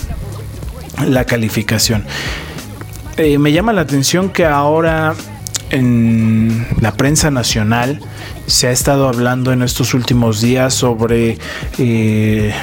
la 1.07 1.25
calificación. 1.25 2.05
Eh, 3.17 3.37
me 3.37 3.51
llama 3.51 3.73
la 3.73 3.81
atención 3.81 4.29
que 4.29 4.45
ahora 4.45 5.15
en 5.69 6.67
la 6.81 6.93
prensa 6.93 7.31
nacional 7.31 7.99
se 8.45 8.67
ha 8.67 8.71
estado 8.71 9.07
hablando 9.07 9.51
en 9.51 9.61
estos 9.61 9.93
últimos 9.93 10.41
días 10.41 10.73
sobre 10.73 11.37
eh, 11.77 12.53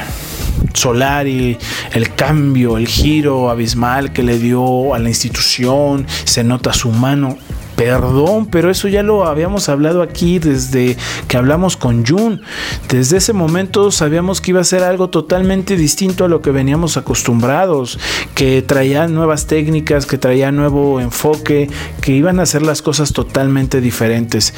Solari, 0.74 1.58
el 1.92 2.14
cambio, 2.14 2.76
el 2.76 2.86
giro 2.86 3.50
abismal 3.50 4.12
que 4.12 4.22
le 4.22 4.38
dio 4.38 4.94
a 4.94 4.98
la 4.98 5.08
institución, 5.08 6.06
se 6.24 6.44
nota 6.44 6.72
su 6.72 6.90
mano. 6.90 7.38
Perdón, 7.84 8.46
pero 8.46 8.70
eso 8.70 8.86
ya 8.86 9.02
lo 9.02 9.26
habíamos 9.26 9.68
hablado 9.68 10.02
aquí 10.02 10.38
desde 10.38 10.96
que 11.26 11.36
hablamos 11.36 11.76
con 11.76 12.06
Jun. 12.06 12.40
Desde 12.88 13.16
ese 13.16 13.32
momento 13.32 13.90
sabíamos 13.90 14.40
que 14.40 14.52
iba 14.52 14.60
a 14.60 14.64
ser 14.64 14.84
algo 14.84 15.10
totalmente 15.10 15.76
distinto 15.76 16.24
a 16.24 16.28
lo 16.28 16.42
que 16.42 16.52
veníamos 16.52 16.96
acostumbrados, 16.96 17.98
que 18.36 18.62
traía 18.62 19.08
nuevas 19.08 19.48
técnicas, 19.48 20.06
que 20.06 20.16
traía 20.16 20.52
nuevo 20.52 21.00
enfoque, 21.00 21.68
que 22.00 22.12
iban 22.12 22.38
a 22.38 22.44
hacer 22.44 22.62
las 22.62 22.82
cosas 22.82 23.12
totalmente 23.12 23.80
diferentes. 23.80 24.54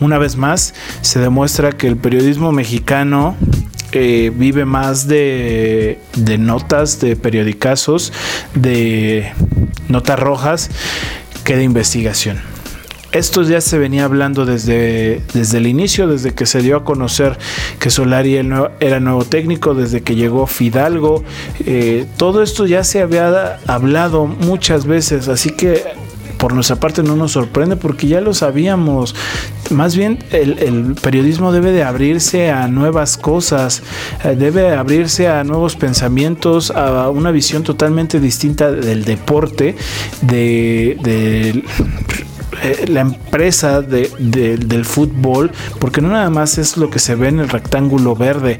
Una 0.00 0.16
vez 0.16 0.36
más, 0.36 0.72
se 1.02 1.18
demuestra 1.20 1.72
que 1.72 1.86
el 1.86 1.98
periodismo 1.98 2.50
mexicano 2.50 3.36
eh, 3.92 4.32
vive 4.34 4.64
más 4.64 5.06
de, 5.06 6.00
de 6.16 6.38
notas, 6.38 6.98
de 6.98 7.14
periodicazos, 7.14 8.10
de 8.54 9.32
notas 9.88 10.18
rojas 10.18 10.70
que 11.46 11.56
de 11.56 11.62
investigación. 11.62 12.38
Esto 13.12 13.42
ya 13.42 13.60
se 13.60 13.78
venía 13.78 14.04
hablando 14.04 14.44
desde, 14.44 15.22
desde 15.32 15.58
el 15.58 15.68
inicio, 15.68 16.08
desde 16.08 16.34
que 16.34 16.44
se 16.44 16.60
dio 16.60 16.76
a 16.76 16.84
conocer 16.84 17.38
que 17.78 17.88
Solari 17.88 18.36
era 18.80 19.00
nuevo 19.00 19.24
técnico, 19.24 19.74
desde 19.74 20.02
que 20.02 20.16
llegó 20.16 20.46
Fidalgo. 20.48 21.24
Eh, 21.64 22.04
todo 22.18 22.42
esto 22.42 22.66
ya 22.66 22.82
se 22.84 23.00
había 23.00 23.58
hablado 23.68 24.26
muchas 24.26 24.86
veces, 24.86 25.28
así 25.28 25.50
que 25.50 25.84
por 26.38 26.54
nuestra 26.54 26.76
parte 26.76 27.02
no 27.02 27.16
nos 27.16 27.32
sorprende 27.32 27.76
porque 27.76 28.06
ya 28.06 28.20
lo 28.20 28.34
sabíamos. 28.34 29.14
Más 29.70 29.96
bien 29.96 30.18
el, 30.30 30.94
periodismo 31.02 31.52
debe 31.52 31.72
de 31.72 31.82
abrirse 31.82 32.50
a 32.50 32.68
nuevas 32.68 33.16
cosas, 33.16 33.82
eh, 34.24 34.36
debe 34.36 34.74
abrirse 34.74 35.28
a 35.28 35.44
nuevos 35.44 35.76
pensamientos, 35.76 36.70
a 36.70 37.10
una 37.10 37.30
visión 37.30 37.62
totalmente 37.62 38.20
distinta 38.20 38.70
del 38.70 39.04
deporte, 39.04 39.76
de, 40.22 40.96
de 41.02 41.64
eh, 42.66 42.86
la 42.88 43.00
empresa 43.00 43.82
del 43.82 44.84
fútbol, 44.84 45.50
porque 45.78 46.00
no 46.00 46.08
nada 46.08 46.30
más 46.30 46.58
es 46.58 46.76
lo 46.76 46.90
que 46.90 46.98
se 46.98 47.14
ve 47.14 47.28
en 47.28 47.40
el 47.40 47.48
rectángulo 47.48 48.14
verde, 48.16 48.58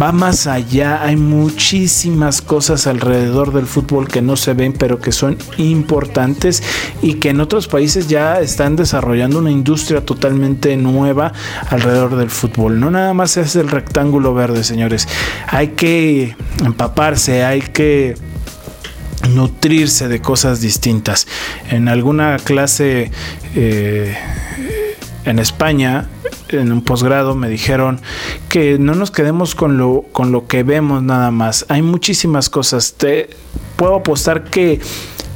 va 0.00 0.12
más 0.12 0.46
allá, 0.46 1.02
hay 1.02 1.16
muchísimas 1.16 2.42
cosas 2.42 2.86
alrededor 2.86 3.52
del 3.52 3.66
fútbol 3.66 4.08
que 4.08 4.22
no 4.22 4.36
se 4.36 4.54
ven, 4.54 4.72
pero 4.72 5.00
que 5.00 5.12
son 5.12 5.38
importantes 5.58 6.62
y 7.02 7.14
que 7.14 7.30
en 7.30 7.40
otros 7.40 7.68
países 7.68 8.08
ya 8.08 8.40
están 8.40 8.76
desarrollando 8.76 9.38
una 9.38 9.50
industria 9.50 10.04
totalmente 10.04 10.76
nueva 10.76 11.32
alrededor 11.68 12.16
del 12.16 12.30
fútbol. 12.30 12.78
No 12.80 12.90
nada 12.90 13.14
más 13.14 13.36
es 13.36 13.56
el 13.56 13.68
rectángulo 13.68 14.34
verde, 14.34 14.64
señores, 14.64 15.08
hay 15.48 15.68
que 15.68 16.36
empaparse, 16.64 17.44
hay 17.44 17.60
que 17.60 18.14
nutrirse 19.28 20.08
de 20.08 20.20
cosas 20.20 20.60
distintas. 20.60 21.26
En 21.70 21.88
alguna 21.88 22.36
clase 22.38 23.10
eh, 23.54 24.16
en 25.24 25.38
España, 25.38 26.08
en 26.48 26.72
un 26.72 26.82
posgrado, 26.82 27.34
me 27.34 27.48
dijeron 27.48 28.00
que 28.48 28.78
no 28.78 28.94
nos 28.94 29.10
quedemos 29.10 29.54
con 29.54 29.78
lo, 29.78 30.04
con 30.12 30.32
lo 30.32 30.46
que 30.46 30.62
vemos 30.62 31.02
nada 31.02 31.30
más. 31.30 31.66
Hay 31.68 31.82
muchísimas 31.82 32.48
cosas. 32.48 32.94
Te 32.94 33.30
puedo 33.76 33.96
apostar 33.96 34.44
que 34.44 34.80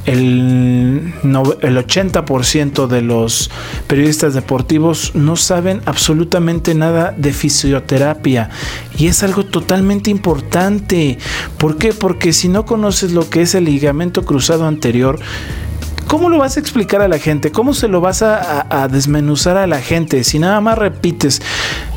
el, 0.05 1.13
el 1.23 1.77
80% 1.77 2.87
de 2.87 3.01
los 3.01 3.51
periodistas 3.87 4.33
deportivos 4.33 5.13
no 5.15 5.35
saben 5.35 5.81
absolutamente 5.85 6.73
nada 6.73 7.13
de 7.15 7.33
fisioterapia 7.33 8.49
y 8.97 9.07
es 9.07 9.23
algo 9.23 9.45
totalmente 9.45 10.09
importante. 10.09 11.17
¿Por 11.57 11.77
qué? 11.77 11.93
Porque 11.93 12.33
si 12.33 12.47
no 12.47 12.65
conoces 12.65 13.11
lo 13.11 13.29
que 13.29 13.41
es 13.41 13.55
el 13.55 13.65
ligamento 13.65 14.23
cruzado 14.23 14.67
anterior, 14.67 15.19
¿Cómo 16.07 16.27
lo 16.27 16.39
vas 16.39 16.57
a 16.57 16.59
explicar 16.59 17.01
a 17.01 17.07
la 17.07 17.19
gente? 17.19 17.53
¿Cómo 17.53 17.73
se 17.73 17.87
lo 17.87 18.01
vas 18.01 18.21
a, 18.21 18.67
a, 18.69 18.89
desmenuzar 18.89 19.55
a 19.55 19.65
la 19.65 19.79
gente? 19.79 20.25
Si 20.25 20.39
nada 20.39 20.59
más 20.59 20.77
repites 20.77 21.41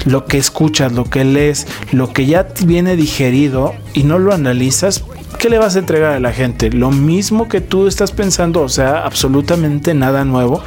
lo 0.05 0.27
que 0.27 0.39
escuchas, 0.39 0.93
lo 0.93 1.03
que 1.03 1.25
lees, 1.25 1.67
lo 1.91 2.13
que 2.13 2.25
ya 2.25 2.47
viene 2.65 2.95
digerido 2.95 3.75
y 3.93 4.05
no 4.05 4.21
lo 4.21 4.33
analizas, 4.33 5.03
¿qué 5.39 5.49
le 5.49 5.59
vas 5.59 5.77
a 5.77 5.79
entregar 5.79 6.13
a 6.13 6.21
la 6.21 6.33
gente? 6.33 6.71
Lo 6.71 6.91
mismo 6.91 7.49
que 7.49 7.61
tú 7.61 7.87
estás 7.87 8.13
pensando, 8.13 8.63
o 8.63 8.69
sea, 8.69 9.05
absolutamente 9.05 9.95
nada 9.95 10.25
nuevo. 10.25 10.63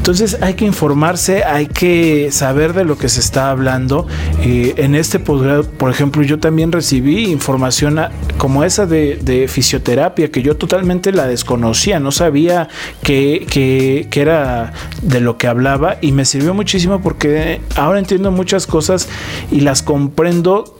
Entonces 0.00 0.38
hay 0.40 0.54
que 0.54 0.64
informarse, 0.64 1.44
hay 1.44 1.66
que 1.66 2.30
saber 2.32 2.72
de 2.72 2.86
lo 2.86 2.96
que 2.96 3.10
se 3.10 3.20
está 3.20 3.50
hablando. 3.50 4.06
Eh, 4.42 4.72
en 4.78 4.94
este 4.94 5.18
posgrado, 5.18 5.64
por 5.64 5.90
ejemplo, 5.90 6.22
yo 6.22 6.38
también 6.38 6.72
recibí 6.72 7.30
información 7.30 8.00
como 8.38 8.64
esa 8.64 8.86
de, 8.86 9.46
fisioterapia, 9.46 10.30
que 10.30 10.40
yo 10.40 10.56
totalmente 10.56 11.12
la 11.12 11.26
desconocía, 11.26 12.00
no 12.00 12.12
sabía 12.12 12.68
que, 13.02 13.46
que, 13.50 14.08
era 14.20 14.72
de 15.02 15.20
lo 15.20 15.36
que 15.36 15.46
hablaba 15.48 15.98
y 16.00 16.12
me 16.12 16.24
sirvió 16.24 16.54
muchísimo 16.54 17.02
porque 17.02 17.60
ahora 17.76 17.98
entiendo 17.98 18.30
muchas 18.30 18.66
cosas 18.66 19.06
y 19.50 19.60
las 19.60 19.82
comprendo 19.82 20.79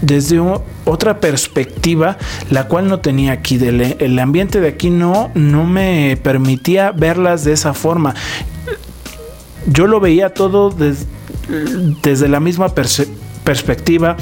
desde 0.00 0.40
otra 0.84 1.20
perspectiva, 1.20 2.18
la 2.50 2.68
cual 2.68 2.88
no 2.88 3.00
tenía 3.00 3.32
aquí. 3.32 3.58
el 3.62 4.18
ambiente 4.18 4.60
de 4.60 4.68
aquí 4.68 4.90
no, 4.90 5.30
no 5.34 5.64
me 5.64 6.18
permitía 6.22 6.92
verlas 6.92 7.44
de 7.44 7.52
esa 7.52 7.74
forma. 7.74 8.14
Yo 9.66 9.86
lo 9.86 10.00
veía 10.00 10.32
todo 10.32 10.70
desde 10.70 12.28
la 12.28 12.40
misma 12.40 12.74
perspectiva 13.44 14.16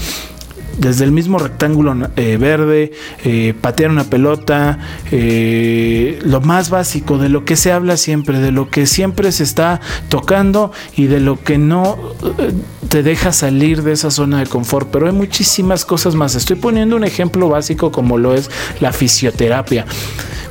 desde 0.78 1.04
el 1.04 1.12
mismo 1.12 1.38
rectángulo 1.38 1.94
eh, 2.16 2.36
verde, 2.36 2.92
eh, 3.24 3.54
patear 3.60 3.90
una 3.90 4.04
pelota, 4.04 4.78
eh, 5.10 6.18
lo 6.22 6.40
más 6.40 6.70
básico, 6.70 7.18
de 7.18 7.28
lo 7.28 7.44
que 7.44 7.56
se 7.56 7.72
habla 7.72 7.96
siempre, 7.96 8.38
de 8.40 8.52
lo 8.52 8.70
que 8.70 8.86
siempre 8.86 9.32
se 9.32 9.44
está 9.44 9.80
tocando 10.08 10.72
y 10.96 11.06
de 11.06 11.20
lo 11.20 11.42
que 11.42 11.58
no 11.58 11.98
te 12.88 13.02
deja 13.02 13.32
salir 13.32 13.82
de 13.82 13.92
esa 13.92 14.10
zona 14.10 14.40
de 14.40 14.46
confort. 14.46 14.88
Pero 14.90 15.06
hay 15.06 15.12
muchísimas 15.12 15.84
cosas 15.84 16.14
más. 16.14 16.34
Estoy 16.34 16.56
poniendo 16.56 16.96
un 16.96 17.04
ejemplo 17.04 17.48
básico 17.48 17.90
como 17.90 18.18
lo 18.18 18.34
es 18.34 18.50
la 18.80 18.92
fisioterapia. 18.92 19.86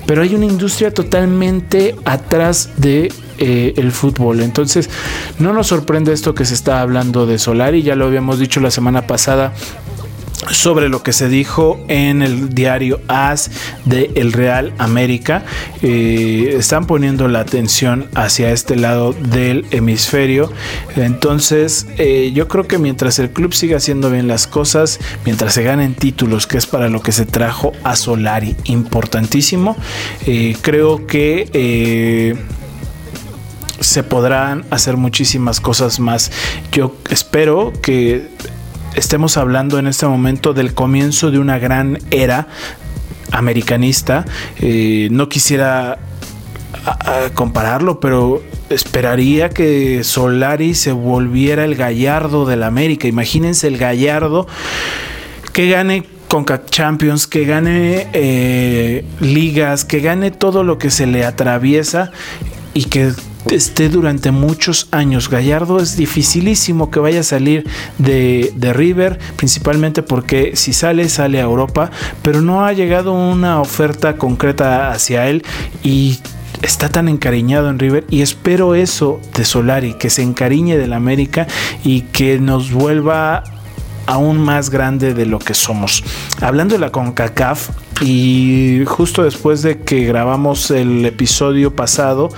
Pero 0.05 0.21
hay 0.21 0.35
una 0.35 0.45
industria 0.45 0.93
totalmente 0.93 1.95
atrás 2.05 2.69
de 2.77 3.11
el 3.37 3.91
fútbol. 3.91 4.39
Entonces, 4.39 4.89
no 5.39 5.51
nos 5.51 5.67
sorprende 5.67 6.13
esto 6.13 6.33
que 6.33 6.45
se 6.45 6.53
está 6.53 6.79
hablando 6.79 7.25
de 7.25 7.37
Solari, 7.37 7.81
ya 7.81 7.95
lo 7.95 8.05
habíamos 8.05 8.39
dicho 8.39 8.61
la 8.61 8.71
semana 8.71 9.07
pasada 9.07 9.53
sobre 10.51 10.89
lo 10.89 11.03
que 11.03 11.13
se 11.13 11.29
dijo 11.29 11.83
en 11.87 12.21
el 12.21 12.49
diario 12.53 12.99
AS 13.07 13.51
de 13.85 14.11
El 14.15 14.33
Real 14.33 14.73
América. 14.77 15.43
Eh, 15.81 16.55
están 16.57 16.87
poniendo 16.87 17.27
la 17.27 17.39
atención 17.39 18.07
hacia 18.15 18.51
este 18.51 18.75
lado 18.75 19.13
del 19.13 19.65
hemisferio. 19.71 20.51
Entonces, 20.95 21.87
eh, 21.97 22.31
yo 22.33 22.47
creo 22.47 22.67
que 22.67 22.77
mientras 22.77 23.19
el 23.19 23.31
club 23.31 23.53
siga 23.53 23.77
haciendo 23.77 24.11
bien 24.11 24.27
las 24.27 24.47
cosas, 24.47 24.99
mientras 25.25 25.53
se 25.53 25.63
ganen 25.63 25.95
títulos, 25.95 26.47
que 26.47 26.57
es 26.57 26.65
para 26.65 26.89
lo 26.89 27.01
que 27.01 27.11
se 27.11 27.25
trajo 27.25 27.71
a 27.83 27.95
Solari, 27.95 28.55
importantísimo, 28.65 29.75
eh, 30.25 30.55
creo 30.61 31.07
que 31.07 32.35
se 33.79 34.03
podrán 34.03 34.65
hacer 34.69 34.97
muchísimas 34.97 35.59
cosas 35.59 35.99
más. 35.99 36.31
Yo 36.71 36.95
espero 37.09 37.73
que 37.81 38.29
estemos 38.95 39.37
hablando 39.37 39.79
en 39.79 39.87
este 39.87 40.07
momento 40.07 40.53
del 40.53 40.73
comienzo 40.73 41.31
de 41.31 41.39
una 41.39 41.59
gran 41.59 41.99
era 42.11 42.47
americanista. 43.31 44.25
Eh, 44.59 45.09
no 45.11 45.29
quisiera 45.29 45.99
compararlo, 47.33 47.99
pero 47.99 48.43
esperaría 48.69 49.49
que 49.49 50.03
Solari 50.03 50.75
se 50.75 50.91
volviera 50.91 51.65
el 51.65 51.75
gallardo 51.75 52.45
del 52.45 52.63
América. 52.63 53.07
Imagínense 53.07 53.67
el 53.67 53.77
gallardo 53.77 54.47
que 55.53 55.69
gane 55.69 56.03
Conca 56.27 56.65
Champions, 56.65 57.27
que 57.27 57.45
gane 57.45 58.07
eh, 58.13 59.05
ligas, 59.19 59.85
que 59.85 59.99
gane 59.99 60.31
todo 60.31 60.63
lo 60.63 60.77
que 60.77 60.91
se 60.91 61.07
le 61.07 61.25
atraviesa 61.25 62.11
y 62.75 62.83
que 62.83 63.13
esté 63.49 63.89
durante 63.89 64.31
muchos 64.31 64.87
años. 64.91 65.29
Gallardo 65.29 65.79
es 65.79 65.95
dificilísimo 65.95 66.91
que 66.91 66.99
vaya 66.99 67.21
a 67.21 67.23
salir 67.23 67.65
de, 67.97 68.53
River, 68.73 69.17
principalmente 69.37 70.03
porque 70.03 70.55
si 70.55 70.73
sale, 70.73 71.07
sale 71.09 71.39
a 71.39 71.43
Europa, 71.43 71.89
pero 72.21 72.41
no 72.41 72.65
ha 72.65 72.73
llegado 72.73 73.13
una 73.13 73.61
oferta 73.61 74.17
concreta 74.17 74.91
hacia 74.91 75.27
él 75.29 75.43
y 75.83 76.19
está 76.61 76.89
tan 76.89 77.07
encariñado 77.07 77.69
en 77.69 77.79
River 77.79 78.05
y 78.09 78.21
espero 78.21 78.75
eso 78.75 79.21
de 79.35 79.45
Solari, 79.45 79.93
que 79.93 80.09
se 80.09 80.21
encariñe 80.21 80.77
del 80.77 80.93
América 80.93 81.47
y 81.83 82.01
que 82.01 82.39
nos 82.39 82.71
vuelva 82.71 83.43
aún 84.05 84.39
más 84.39 84.69
grande 84.69 85.13
de 85.13 85.25
lo 85.25 85.39
que 85.39 85.53
somos. 85.53 86.03
Hablando 86.41 86.75
de 86.75 86.79
la 86.79 86.91
CONCACAF, 86.91 87.69
y 88.01 88.83
justo 88.85 89.23
después 89.23 89.61
de 89.61 89.79
que 89.79 90.05
grabamos 90.05 90.71
el 90.71 91.05
episodio 91.05 91.75
pasado, 91.75 92.29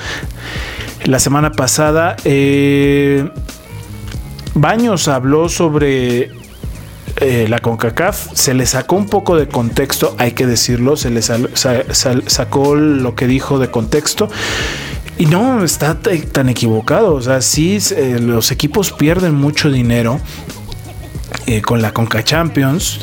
la 1.06 1.19
semana 1.19 1.51
pasada, 1.51 2.15
eh, 2.25 3.30
Baños 4.53 5.08
habló 5.08 5.49
sobre 5.49 6.32
eh, 7.17 7.47
la 7.47 7.60
CONCACAF, 7.60 8.34
se 8.34 8.53
le 8.53 8.65
sacó 8.65 8.95
un 8.95 9.08
poco 9.08 9.36
de 9.36 9.47
contexto, 9.47 10.15
hay 10.17 10.32
que 10.32 10.45
decirlo, 10.45 10.95
se 10.95 11.10
le 11.10 11.21
sacó 11.21 12.75
lo 12.75 13.15
que 13.15 13.27
dijo 13.27 13.60
de 13.60 13.69
contexto. 13.69 14.30
Y 15.19 15.25
no 15.25 15.63
está 15.63 15.99
tan 15.99 16.47
equivocado, 16.49 17.15
o 17.15 17.21
sea, 17.21 17.41
sí, 17.41 17.80
los 18.19 18.51
equipos 18.51 18.91
pierden 18.91 19.34
mucho 19.34 19.71
dinero 19.71 20.19
con 21.63 21.81
la 21.81 21.93
Conca 21.93 22.23
Champions, 22.23 22.99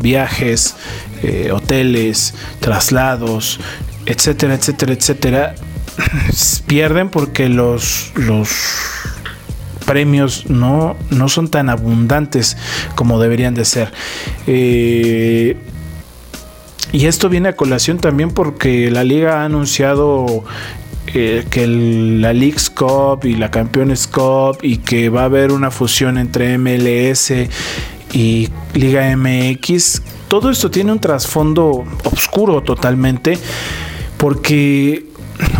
viajes, 0.00 0.76
hoteles, 1.52 2.34
traslados, 2.60 3.60
etcétera, 4.06 4.54
etcétera, 4.54 4.92
etcétera 4.92 5.54
pierden 6.66 7.08
porque 7.08 7.48
los, 7.48 8.12
los 8.16 8.48
premios 9.82 10.48
no, 10.48 10.96
no 11.10 11.28
son 11.28 11.48
tan 11.48 11.68
abundantes 11.68 12.56
como 12.94 13.20
deberían 13.20 13.54
de 13.54 13.64
ser. 13.64 13.92
Eh, 14.46 15.56
y 16.92 17.06
esto 17.06 17.28
viene 17.28 17.50
a 17.50 17.56
colación 17.56 17.98
también 17.98 18.30
porque 18.30 18.90
la 18.90 19.04
liga 19.04 19.42
ha 19.42 19.44
anunciado 19.44 20.44
que 21.12 21.66
la 21.66 22.32
League's 22.32 22.70
Cup 22.70 23.24
y 23.24 23.36
la 23.36 23.50
Campeones 23.50 24.06
Cup 24.06 24.58
y 24.62 24.78
que 24.78 25.08
va 25.08 25.22
a 25.22 25.24
haber 25.24 25.52
una 25.52 25.70
fusión 25.70 26.18
entre 26.18 26.56
MLS 26.58 27.32
y 28.12 28.48
Liga 28.74 29.16
MX. 29.16 30.02
Todo 30.28 30.50
esto 30.50 30.70
tiene 30.70 30.92
un 30.92 30.98
trasfondo 30.98 31.84
oscuro 32.04 32.62
totalmente 32.62 33.38
porque 34.16 35.12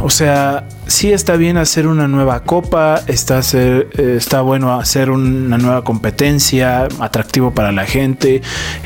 o 0.03 0.11
sea, 0.11 0.69
sí 0.87 1.13
está 1.13 1.37
bien 1.37 1.57
hacer 1.57 1.87
una 1.87 2.09
nueva 2.09 2.45
copa, 2.45 3.03
está, 3.07 3.39
hacer, 3.39 3.89
está 3.99 4.41
bueno 4.41 4.73
hacer 4.75 5.11
una 5.11 5.59
nueva 5.59 5.85
competencia, 5.85 6.89
atractivo 7.01 7.53
para 7.53 7.73
la 7.73 7.85
gente. 7.85 8.43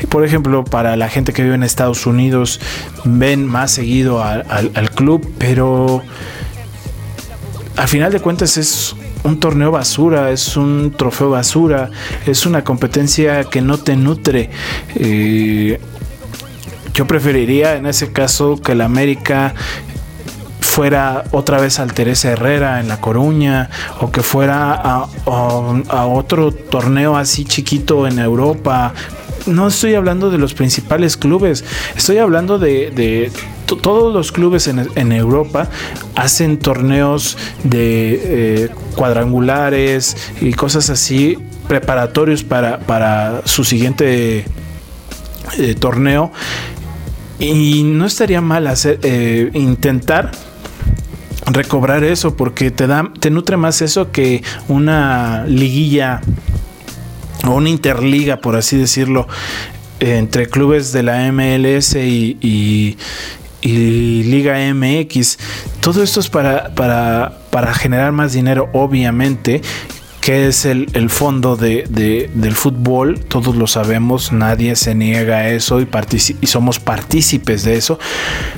Por 0.09 0.23
ejemplo, 0.23 0.63
para 0.63 0.95
la 0.95 1.09
gente 1.09 1.33
que 1.33 1.43
vive 1.43 1.55
en 1.55 1.63
Estados 1.63 2.05
Unidos, 2.05 2.59
ven 3.03 3.45
más 3.45 3.71
seguido 3.71 4.23
al 4.23 4.91
club, 4.91 5.27
pero 5.37 6.03
al 7.77 7.87
final 7.87 8.11
de 8.11 8.19
cuentas 8.19 8.57
es 8.57 8.95
un 9.23 9.39
torneo 9.39 9.71
basura, 9.71 10.31
es 10.31 10.57
un 10.57 10.93
trofeo 10.97 11.29
basura, 11.29 11.91
es 12.25 12.45
una 12.45 12.63
competencia 12.63 13.43
que 13.45 13.61
no 13.61 13.77
te 13.77 13.95
nutre. 13.95 14.49
Eh, 14.95 15.79
yo 16.93 17.05
preferiría 17.05 17.75
en 17.75 17.85
ese 17.85 18.11
caso 18.11 18.57
que 18.57 18.73
la 18.73 18.85
América 18.85 19.53
fuera 20.59 21.25
otra 21.31 21.59
vez 21.59 21.79
al 21.79 21.93
Teresa 21.93 22.31
Herrera 22.31 22.79
en 22.79 22.87
La 22.87 22.99
Coruña 22.99 23.69
o 24.01 24.11
que 24.11 24.21
fuera 24.21 24.73
a, 24.73 26.05
otro 26.05 26.51
torneo 26.51 27.15
así 27.15 27.45
chiquito 27.45 28.07
en 28.07 28.19
Europa. 28.19 28.93
No 29.47 29.67
estoy 29.67 29.95
hablando 29.95 30.29
de 30.29 30.37
los 30.37 30.53
principales 30.53 31.17
clubes, 31.17 31.63
estoy 31.95 32.17
hablando 32.17 32.59
de, 32.59 33.31
todos 33.65 34.13
los 34.13 34.31
clubes 34.31 34.67
en, 34.67 35.11
Europa 35.11 35.69
hacen 36.15 36.57
torneos 36.57 37.37
de 37.63 38.19
eh, 38.65 38.69
cuadrangulares 38.95 40.15
y 40.41 40.53
cosas 40.53 40.89
así 40.89 41.37
preparatorios 41.67 42.43
para, 42.43 42.79
para 42.79 43.41
su 43.45 43.63
siguiente 43.63 44.45
eh, 45.57 45.75
torneo. 45.75 46.31
Y 47.39 47.83
no 47.83 48.05
estaría 48.05 48.41
mal 48.41 48.67
hacer 48.67 48.99
eh, 49.03 49.49
intentar 49.53 50.31
recobrar 51.45 52.03
eso 52.03 52.35
porque 52.35 52.71
te 52.71 52.87
da 52.87 53.11
te 53.19 53.29
nutre 53.29 53.57
más 53.57 53.81
eso 53.81 54.11
que 54.11 54.43
una 54.67 55.45
liguilla 55.45 56.21
o 57.47 57.55
una 57.55 57.69
interliga 57.69 58.37
por 58.37 58.55
así 58.55 58.77
decirlo 58.77 59.27
entre 59.99 60.47
clubes 60.47 60.91
de 60.91 61.03
la 61.03 61.31
MLS 61.31 61.95
y, 61.95 62.37
y, 62.41 62.97
Liga 63.63 64.55
MX 64.73 65.37
todo 65.81 66.01
esto 66.01 66.21
es 66.21 66.29
para, 66.29 66.73
para, 66.73 67.39
para 67.49 67.73
generar 67.73 68.13
más 68.13 68.31
dinero 68.31 68.69
obviamente 68.71 69.61
que 70.27 70.49
es 70.49 70.65
el, 70.65 71.09
fondo 71.09 71.55
de, 71.55 71.85
del 72.33 72.53
fútbol, 72.53 73.17
todos 73.17 73.55
lo 73.55 73.65
sabemos, 73.65 74.33
nadie 74.33 74.75
se 74.75 74.93
niega 74.93 75.37
a 75.37 75.49
eso 75.51 75.79
y, 75.79 75.87
y 76.41 76.47
somos 76.47 76.81
partícipes 76.81 77.63
de 77.63 77.77
eso, 77.77 77.97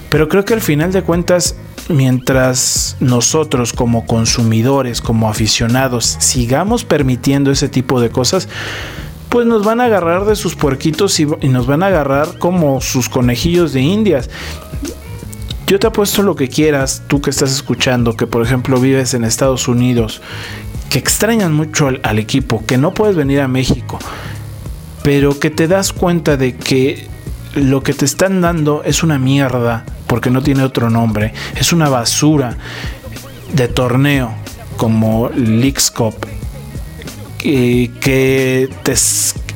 pero 0.09 0.27
creo 0.29 0.45
que 0.45 0.55
al 0.55 0.61
final 0.61 0.91
de 0.91 1.03
cuentas 1.03 1.57
mientras 1.87 2.97
nosotros 2.99 3.71
como 3.71 4.07
consumidores, 4.07 4.99
como 4.99 5.29
aficionados, 5.29 6.17
sigamos 6.17 6.85
permitiendo 6.85 7.51
ese 7.51 7.69
tipo 7.69 8.01
de 8.01 8.09
cosas, 8.09 8.49
pues 9.29 9.45
nos 9.45 9.63
van 9.63 9.79
a 9.79 9.85
agarrar 9.85 10.25
de 10.25 10.35
sus 10.35 10.55
puerquitos 10.55 11.19
y, 11.19 11.27
nos 11.27 11.67
van 11.67 11.83
a 11.83 11.87
agarrar 11.87 12.39
como 12.39 12.81
sus 12.81 13.09
conejillos 13.09 13.73
de 13.73 13.81
indias. 13.81 14.31
Yo 15.67 15.77
te 15.77 15.85
apuesto 15.85 16.23
lo 16.23 16.35
que 16.35 16.47
quieras, 16.47 17.03
tú 17.05 17.21
que 17.21 17.29
estás 17.29 17.51
escuchando, 17.51 18.17
que 18.17 18.25
por 18.25 18.41
ejemplo 18.41 18.79
vives 18.79 19.13
en 19.13 19.23
Estados 19.23 19.67
Unidos, 19.67 20.19
que 20.89 20.99
extrañan 20.99 21.53
mucho 21.53 21.89
al, 22.01 22.19
equipo, 22.19 22.65
que 22.65 22.77
no 22.77 22.93
puedes 22.93 23.15
venir 23.15 23.41
a 23.41 23.47
México, 23.47 23.99
pero 25.03 25.39
que 25.39 25.49
te 25.49 25.67
das 25.67 25.93
cuenta 25.93 26.35
de 26.35 26.55
que 26.55 27.07
lo 27.55 27.81
que 27.83 27.93
te 27.93 28.05
están 28.05 28.41
dando 28.41 28.83
es 28.83 29.03
una 29.03 29.19
mierda, 29.19 29.85
porque 30.07 30.29
no 30.29 30.41
tiene 30.41 30.63
otro 30.63 30.89
nombre, 30.89 31.33
es 31.55 31.73
una 31.73 31.89
basura 31.89 32.57
de 33.53 33.67
torneo 33.67 34.33
como 34.77 35.29
Leagues 35.29 35.91
Cup, 35.91 36.15
que 37.39 38.69
te 38.83 38.95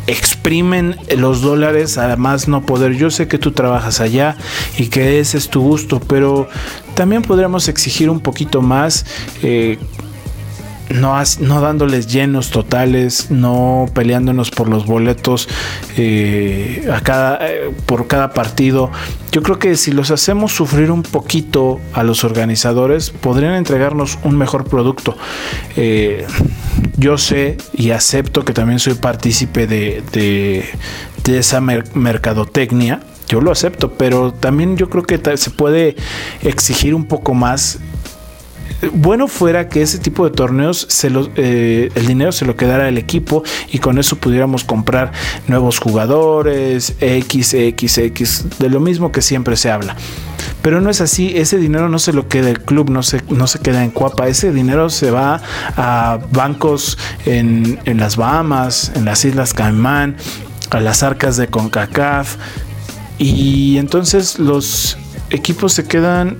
exprimen 0.08 0.98
los 1.18 1.42
dólares 1.42 1.98
a 1.98 2.16
más 2.18 2.48
no 2.48 2.66
poder. 2.66 2.96
Yo 2.96 3.10
sé 3.10 3.28
que 3.28 3.38
tú 3.38 3.52
trabajas 3.52 4.00
allá 4.00 4.36
y 4.78 4.88
que 4.88 5.20
ese 5.20 5.38
es 5.38 5.50
tu 5.50 5.62
gusto, 5.62 6.00
pero 6.00 6.48
también 6.94 7.22
podríamos 7.22 7.68
exigir 7.68 8.10
un 8.10 8.20
poquito 8.20 8.62
más. 8.62 9.06
Eh, 9.42 9.80
no, 10.90 11.22
no 11.40 11.62
dándoles 11.62 12.08
llenos 12.08 12.50
totales, 12.50 13.32
no 13.32 13.86
peleándonos 13.94 14.52
por 14.52 14.70
los 14.70 14.86
boletos 14.86 15.48
eh, 15.98 16.88
a 16.92 17.02
cada, 17.02 17.48
eh, 17.48 17.72
por 17.86 18.08
cada 18.08 18.34
partido. 18.34 18.92
Yo 19.32 19.42
creo 19.42 19.60
que 19.60 19.76
si 19.76 19.92
los 19.92 20.12
hacemos 20.12 20.52
sufrir 20.52 20.92
un 20.92 21.04
poquito 21.04 21.80
a 21.94 22.04
los 22.04 22.24
organizadores, 22.24 23.10
podrían 23.10 23.54
entregarnos 23.56 24.20
un 24.24 24.38
mejor 24.38 24.66
producto. 24.66 25.18
Eh, 25.76 26.26
yo 26.98 27.18
sé 27.18 27.58
y 27.74 27.92
acepto 27.92 28.46
que 28.46 28.54
también 28.54 28.80
soy 28.80 28.94
partícipe 28.94 29.68
de, 29.68 30.04
de, 30.12 30.66
de 31.24 31.38
esa 31.40 31.62
mercadotecnia 31.62 33.02
yo 33.28 33.42
lo 33.42 33.52
acepto, 33.52 33.94
pero 33.94 34.32
también 34.32 34.78
yo 34.78 34.90
creo 34.90 35.04
que 35.04 35.20
se 35.38 35.50
puede 35.50 35.96
exigir 36.44 36.94
un 36.94 37.06
poco 37.06 37.34
más 37.34 37.80
bueno 38.94 39.28
fuera 39.28 39.70
que 39.70 39.82
ese 39.82 40.00
tipo 40.00 40.28
de 40.28 40.36
torneos 40.36 40.86
se 40.90 41.12
eh, 41.36 41.90
el 41.96 42.08
dinero 42.08 42.32
se 42.32 42.46
lo 42.46 42.56
quedara 42.56 42.88
el 42.88 42.98
equipo 42.98 43.44
y 43.72 43.80
con 43.80 43.98
eso 43.98 44.18
pudiéramos 44.18 44.64
comprar 44.64 45.12
nuevos 45.48 45.80
jugadores, 45.80 46.96
X, 47.00 47.54
X, 47.54 47.98
X, 47.98 48.46
de 48.60 48.70
lo 48.70 48.80
mismo 48.80 49.12
que 49.12 49.22
siempre 49.22 49.56
se 49.56 49.72
habla. 49.72 49.96
Pero 50.62 50.80
no 50.80 50.90
es 50.90 51.02
así, 51.02 51.34
ese 51.36 51.58
dinero 51.58 51.90
no 51.90 52.00
se 52.00 52.14
lo 52.14 52.30
queda 52.30 52.50
el 52.50 52.62
club, 52.62 52.90
no 52.90 53.04
se, 53.04 53.22
no 53.30 53.48
se 53.48 53.60
queda 53.60 53.84
en 53.84 53.92
Cuapa, 53.92 54.28
ese 54.28 54.52
dinero 54.52 54.90
se 54.90 55.12
va 55.12 55.42
a 55.76 56.20
bancos 56.32 56.98
en, 57.26 57.80
en 57.84 57.98
las 58.00 58.16
Bahamas, 58.16 58.92
en 58.96 59.06
las 59.06 59.26
Islas 59.26 59.54
Caimán, 59.54 60.16
a 60.70 60.80
las 60.80 61.04
arcas 61.04 61.38
de 61.38 61.48
CONCACAF 61.48 62.38
y 63.18 63.78
entonces 63.78 64.40
los 64.40 64.98
equipos 65.30 65.74
se 65.74 65.86
quedan 65.86 66.38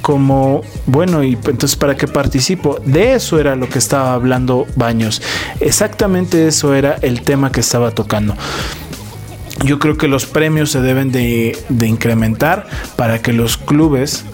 como, 0.00 0.62
bueno, 0.86 1.22
y 1.22 1.32
entonces 1.32 1.76
para 1.76 1.96
qué 1.96 2.06
participo. 2.06 2.78
De 2.84 3.14
eso 3.14 3.38
era 3.38 3.56
lo 3.56 3.68
que 3.68 3.78
estaba 3.78 4.14
hablando 4.14 4.66
Baños. 4.76 5.22
Exactamente 5.60 6.46
eso 6.46 6.74
era 6.74 6.96
el 7.02 7.22
tema 7.22 7.52
que 7.52 7.60
estaba 7.60 7.90
tocando. 7.90 8.34
Yo 9.64 9.78
creo 9.78 9.96
que 9.96 10.08
los 10.08 10.26
premios 10.26 10.70
se 10.70 10.80
deben 10.80 11.12
de, 11.12 11.56
incrementar 11.86 12.66
para 12.96 13.20
que 13.20 13.32
los 13.32 13.58
clubes 13.58 14.24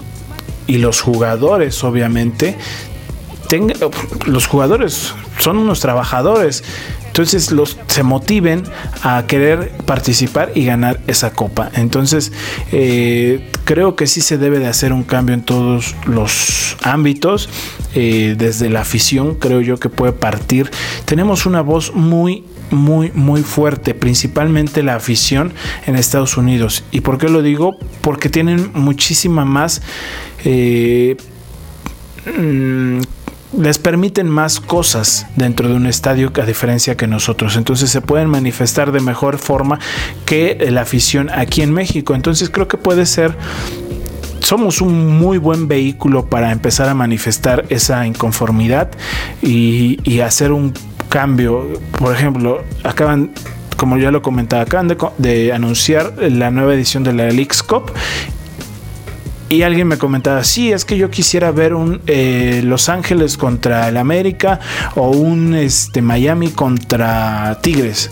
y 0.68 0.78
los 0.78 1.00
jugadores, 1.00 1.82
obviamente, 1.82 2.56
tengan, 3.48 3.76
los 4.26 4.46
jugadores 4.46 5.14
son 5.38 5.58
unos 5.58 5.80
trabajadores 5.80 6.62
entonces 7.16 7.50
los 7.50 7.78
se 7.86 8.02
motiven 8.02 8.64
a 9.02 9.24
querer 9.26 9.70
participar 9.86 10.52
y 10.54 10.66
ganar 10.66 11.00
esa 11.06 11.32
copa. 11.32 11.70
Entonces 11.74 12.30
eh, 12.72 13.48
creo 13.64 13.96
que 13.96 14.06
sí 14.06 14.20
se 14.20 14.36
debe 14.36 14.58
de 14.58 14.66
hacer 14.66 14.92
un 14.92 15.02
cambio 15.02 15.34
en 15.34 15.40
todos 15.40 15.94
los 16.04 16.76
ámbitos. 16.82 17.48
Eh, 17.94 18.34
desde 18.36 18.68
la 18.68 18.82
afición 18.82 19.36
creo 19.36 19.62
yo 19.62 19.78
que 19.78 19.88
puede 19.88 20.12
partir. 20.12 20.70
Tenemos 21.06 21.46
una 21.46 21.62
voz 21.62 21.94
muy 21.94 22.44
muy, 22.70 23.10
muy 23.14 23.42
fuerte, 23.42 23.94
principalmente 23.94 24.82
la 24.82 24.96
afición 24.96 25.54
en 25.86 25.96
Estados 25.96 26.36
Unidos. 26.36 26.84
¿Y 26.90 27.00
por 27.00 27.16
qué 27.16 27.30
lo 27.30 27.40
digo? 27.40 27.78
Porque 28.02 28.28
tienen 28.28 28.72
muchísima 28.74 29.46
más 29.46 29.80
eh, 30.44 31.16
mm, 32.26 33.00
les 33.58 33.78
permiten 33.78 34.28
más 34.28 34.60
cosas 34.60 35.26
dentro 35.36 35.68
de 35.68 35.74
un 35.74 35.86
estadio 35.86 36.32
a 36.40 36.46
diferencia 36.46 36.96
que 36.96 37.06
nosotros. 37.06 37.56
Entonces 37.56 37.90
se 37.90 38.00
pueden 38.00 38.28
manifestar 38.28 38.92
de 38.92 39.00
mejor 39.00 39.38
forma 39.38 39.78
que 40.24 40.66
la 40.70 40.82
afición 40.82 41.30
aquí 41.30 41.62
en 41.62 41.72
México. 41.72 42.14
Entonces 42.14 42.50
creo 42.50 42.68
que 42.68 42.76
puede 42.76 43.06
ser 43.06 43.36
somos 44.46 44.80
un 44.80 45.18
muy 45.18 45.38
buen 45.38 45.66
vehículo 45.66 46.26
para 46.26 46.52
empezar 46.52 46.88
a 46.88 46.94
manifestar 46.94 47.64
esa 47.68 48.06
inconformidad 48.06 48.90
y, 49.42 50.20
hacer 50.20 50.52
un 50.52 50.72
cambio. 51.08 51.66
Por 51.98 52.14
ejemplo, 52.14 52.62
acaban 52.84 53.32
como 53.76 53.98
ya 53.98 54.12
lo 54.12 54.22
comentaba, 54.22 54.62
acaban 54.62 54.88
de, 55.18 55.52
anunciar 55.52 56.14
la 56.18 56.52
nueva 56.52 56.74
edición 56.74 57.02
de 57.02 57.12
la 57.12 57.28
Leagues 57.28 57.62
Cup 57.62 57.92
y 59.48 59.62
alguien 59.62 59.86
me 59.86 59.96
comentaba, 59.96 60.42
sí, 60.42 60.72
es 60.72 60.84
que 60.84 60.96
yo 60.96 61.10
quisiera 61.10 61.52
ver 61.52 61.74
un 61.74 62.00
eh, 62.06 62.62
Los 62.64 62.88
Ángeles 62.88 63.36
contra 63.36 63.88
el 63.88 63.96
América 63.96 64.58
o 64.96 65.10
un 65.10 65.54
este, 65.54 66.02
Miami 66.02 66.50
contra 66.50 67.58
Tigres. 67.62 68.10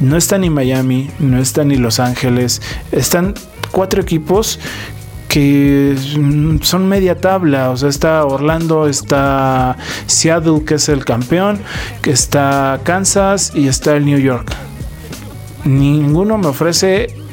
No 0.00 0.16
está 0.16 0.38
ni 0.38 0.48
Miami, 0.48 1.10
no 1.18 1.38
está 1.38 1.64
ni 1.64 1.76
Los 1.76 2.00
Ángeles, 2.00 2.62
están 2.92 3.34
cuatro 3.70 4.00
equipos 4.00 4.58
que 5.28 5.96
son 6.62 6.88
media 6.88 7.20
tabla, 7.20 7.70
o 7.70 7.76
sea, 7.76 7.88
está 7.88 8.24
Orlando, 8.24 8.86
está 8.86 9.76
Seattle, 10.06 10.64
que 10.64 10.74
es 10.74 10.88
el 10.88 11.04
campeón, 11.04 11.58
que 12.02 12.12
está 12.12 12.80
Kansas 12.84 13.52
y 13.54 13.66
está 13.66 13.96
el 13.96 14.06
New 14.06 14.18
York. 14.18 14.54
Ninguno 15.64 16.38
me 16.38 16.46
ofrece 16.46 17.23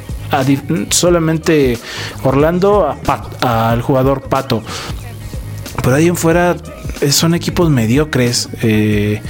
solamente 0.90 1.78
Orlando 2.22 2.96
al 3.40 3.82
jugador 3.82 4.22
Pato. 4.22 4.62
Pero 5.82 5.96
ahí 5.96 6.08
en 6.08 6.16
fuera 6.16 6.56
eh, 7.00 7.12
son 7.12 7.34
equipos 7.34 7.70
mediocres. 7.70 8.48
Eh, 8.62 9.20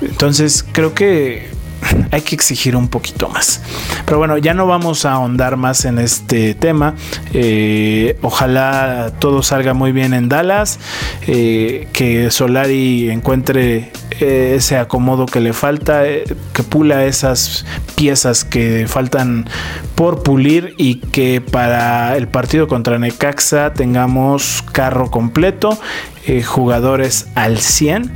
entonces 0.00 0.64
creo 0.70 0.94
que 0.94 1.50
hay 2.10 2.20
que 2.22 2.34
exigir 2.34 2.76
un 2.76 2.88
poquito 2.88 3.28
más. 3.28 3.60
Pero 4.04 4.18
bueno, 4.18 4.38
ya 4.38 4.54
no 4.54 4.66
vamos 4.66 5.04
a 5.04 5.12
ahondar 5.12 5.56
más 5.56 5.84
en 5.84 5.98
este 5.98 6.54
tema. 6.54 6.94
Eh, 7.32 8.16
ojalá 8.22 9.12
todo 9.18 9.42
salga 9.42 9.74
muy 9.74 9.92
bien 9.92 10.14
en 10.14 10.28
Dallas. 10.28 10.78
que 11.26 12.28
Solari 12.30 13.10
encuentre 13.10 13.90
ese 14.20 14.76
acomodo 14.76 15.26
que 15.26 15.40
le 15.40 15.52
falta, 15.52 16.04
que 16.04 16.62
pula 16.62 17.04
esas 17.04 17.64
piezas 17.94 18.44
que 18.44 18.86
faltan 18.88 19.46
por 19.94 20.22
pulir 20.22 20.74
y 20.78 20.96
que 20.96 21.40
para 21.40 22.16
el 22.16 22.28
partido 22.28 22.68
contra 22.68 22.98
Necaxa 22.98 23.72
tengamos 23.74 24.62
carro 24.72 25.10
completo, 25.10 25.78
eh, 26.26 26.42
jugadores 26.42 27.28
al 27.34 27.58
100 27.58 28.12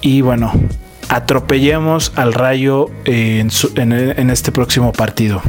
y 0.00 0.22
bueno, 0.22 0.52
atropellemos 1.10 2.12
al 2.14 2.32
rayo 2.32 2.88
en, 3.04 3.50
este 4.30 4.52
próximo 4.52 4.92
partido. 4.92 5.42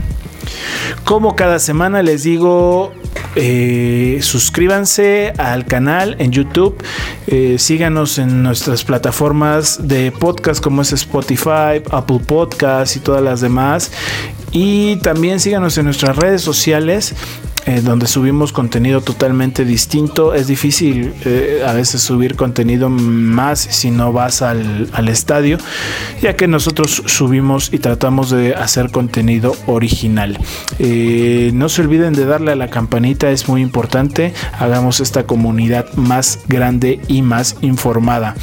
Como 1.06 1.36
cada 1.36 1.60
semana 1.60 2.02
les 2.02 2.24
digo, 2.24 2.94
eh, 3.36 4.20
suscríbanse 4.22 5.34
al 5.38 5.66
canal 5.66 6.16
en 6.20 6.32
YouTube, 6.32 6.84
eh, 7.28 7.58
síganos 7.58 8.18
en 8.18 8.44
nuestras 8.44 8.84
plataformas 8.84 9.88
de 9.88 10.12
podcast 10.12 10.62
como 10.62 10.82
es 10.82 10.92
Spotify, 10.94 11.82
Apple 11.92 12.20
Podcast 12.26 12.96
y 12.96 13.00
todas 13.00 13.24
las 13.24 13.42
demás. 13.42 13.92
Y 14.52 14.98
también 14.98 15.40
síganos 15.40 15.78
en 15.78 15.86
nuestras 15.86 16.18
redes 16.18 16.42
sociales. 16.42 17.16
Eh, 17.68 17.82
donde 17.82 18.08
subimos 18.08 18.52
contenido 18.52 19.02
totalmente 19.02 19.66
distinto. 19.66 20.34
Es 20.34 20.48
difícil 20.48 21.14
eh, 21.26 21.64
a 21.66 21.74
veces 21.74 22.02
subir 22.02 22.36
contenido 22.36 22.90
más 22.90 23.60
si 23.60 23.92
no 23.92 24.12
vas 24.12 24.42
al, 24.42 24.90
estadio, 25.08 25.58
ya 26.22 26.36
que 26.36 26.48
nosotros 26.48 27.04
subimos 27.06 27.72
y 27.72 27.78
tratamos 27.78 28.32
de 28.32 28.56
hacer 28.56 28.90
contenido 28.90 29.56
original. 29.68 30.40
Eh, 30.80 31.52
no 31.54 31.70
se 31.70 31.82
olviden 31.82 32.14
de 32.14 32.26
darle 32.26 32.52
a 32.52 32.56
la 32.56 32.70
campanita, 32.70 33.30
es 33.30 33.48
muy 33.48 33.62
importante. 33.62 34.34
Hagamos 34.58 35.00
esta 35.00 35.26
comunidad 35.26 35.94
más 35.94 36.40
grande 36.48 37.00
y 37.08 37.22
más 37.22 37.58
informada. 37.62 38.36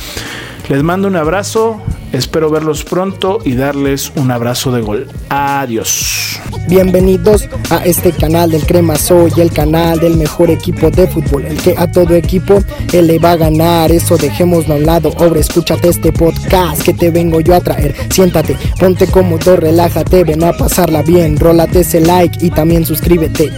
Les 0.69 0.83
mando 0.83 1.09
un 1.09 1.17
abrazo, 1.17 1.81
espero 2.13 2.51
verlos 2.51 2.85
pronto 2.85 3.39
y 3.43 3.55
darles 3.55 4.13
un 4.17 4.31
abrazo 4.31 4.71
de 4.71 4.83
gol. 4.83 5.09
Adiós. 5.31 6.39
Bienvenidos 6.69 7.49
a 7.71 7.79
este 7.87 8.13
canal 8.13 8.51
del 8.51 8.67
Crema 8.67 8.97
Soy, 8.97 9.33
el 9.39 9.51
canal 9.51 9.99
del 9.99 10.19
mejor 10.19 10.51
equipo 10.51 10.91
de 10.91 11.07
fútbol, 11.07 11.47
el 11.47 11.57
que 11.57 11.75
a 11.79 11.91
todo 11.91 12.15
equipo 12.15 12.63
él 12.93 13.07
le 13.07 13.19
va 13.19 13.33
a 13.33 13.37
ganar. 13.37 13.91
Eso 13.91 14.19
dejémoslo 14.19 14.75
a 14.75 14.77
un 14.77 14.85
lado. 14.85 15.11
Ahora 15.17 15.41
escúchate 15.41 15.89
este 15.89 16.13
podcast 16.13 16.83
que 16.83 16.93
te 16.93 17.11
vengo 17.11 17.41
yo 17.41 17.55
a 17.55 17.61
traer. 17.63 17.95
Siéntate, 18.11 18.55
ponte 18.79 19.07
cómodo, 19.07 19.57
relájate, 19.57 20.23
ven 20.23 20.45
a 20.45 20.53
pasarla 20.53 21.01
bien. 21.01 21.39
Rólate 21.39 21.81
ese 21.81 22.03
like 22.03 22.45
y 22.45 22.51
también 22.51 22.85
suscríbete. 22.85 23.51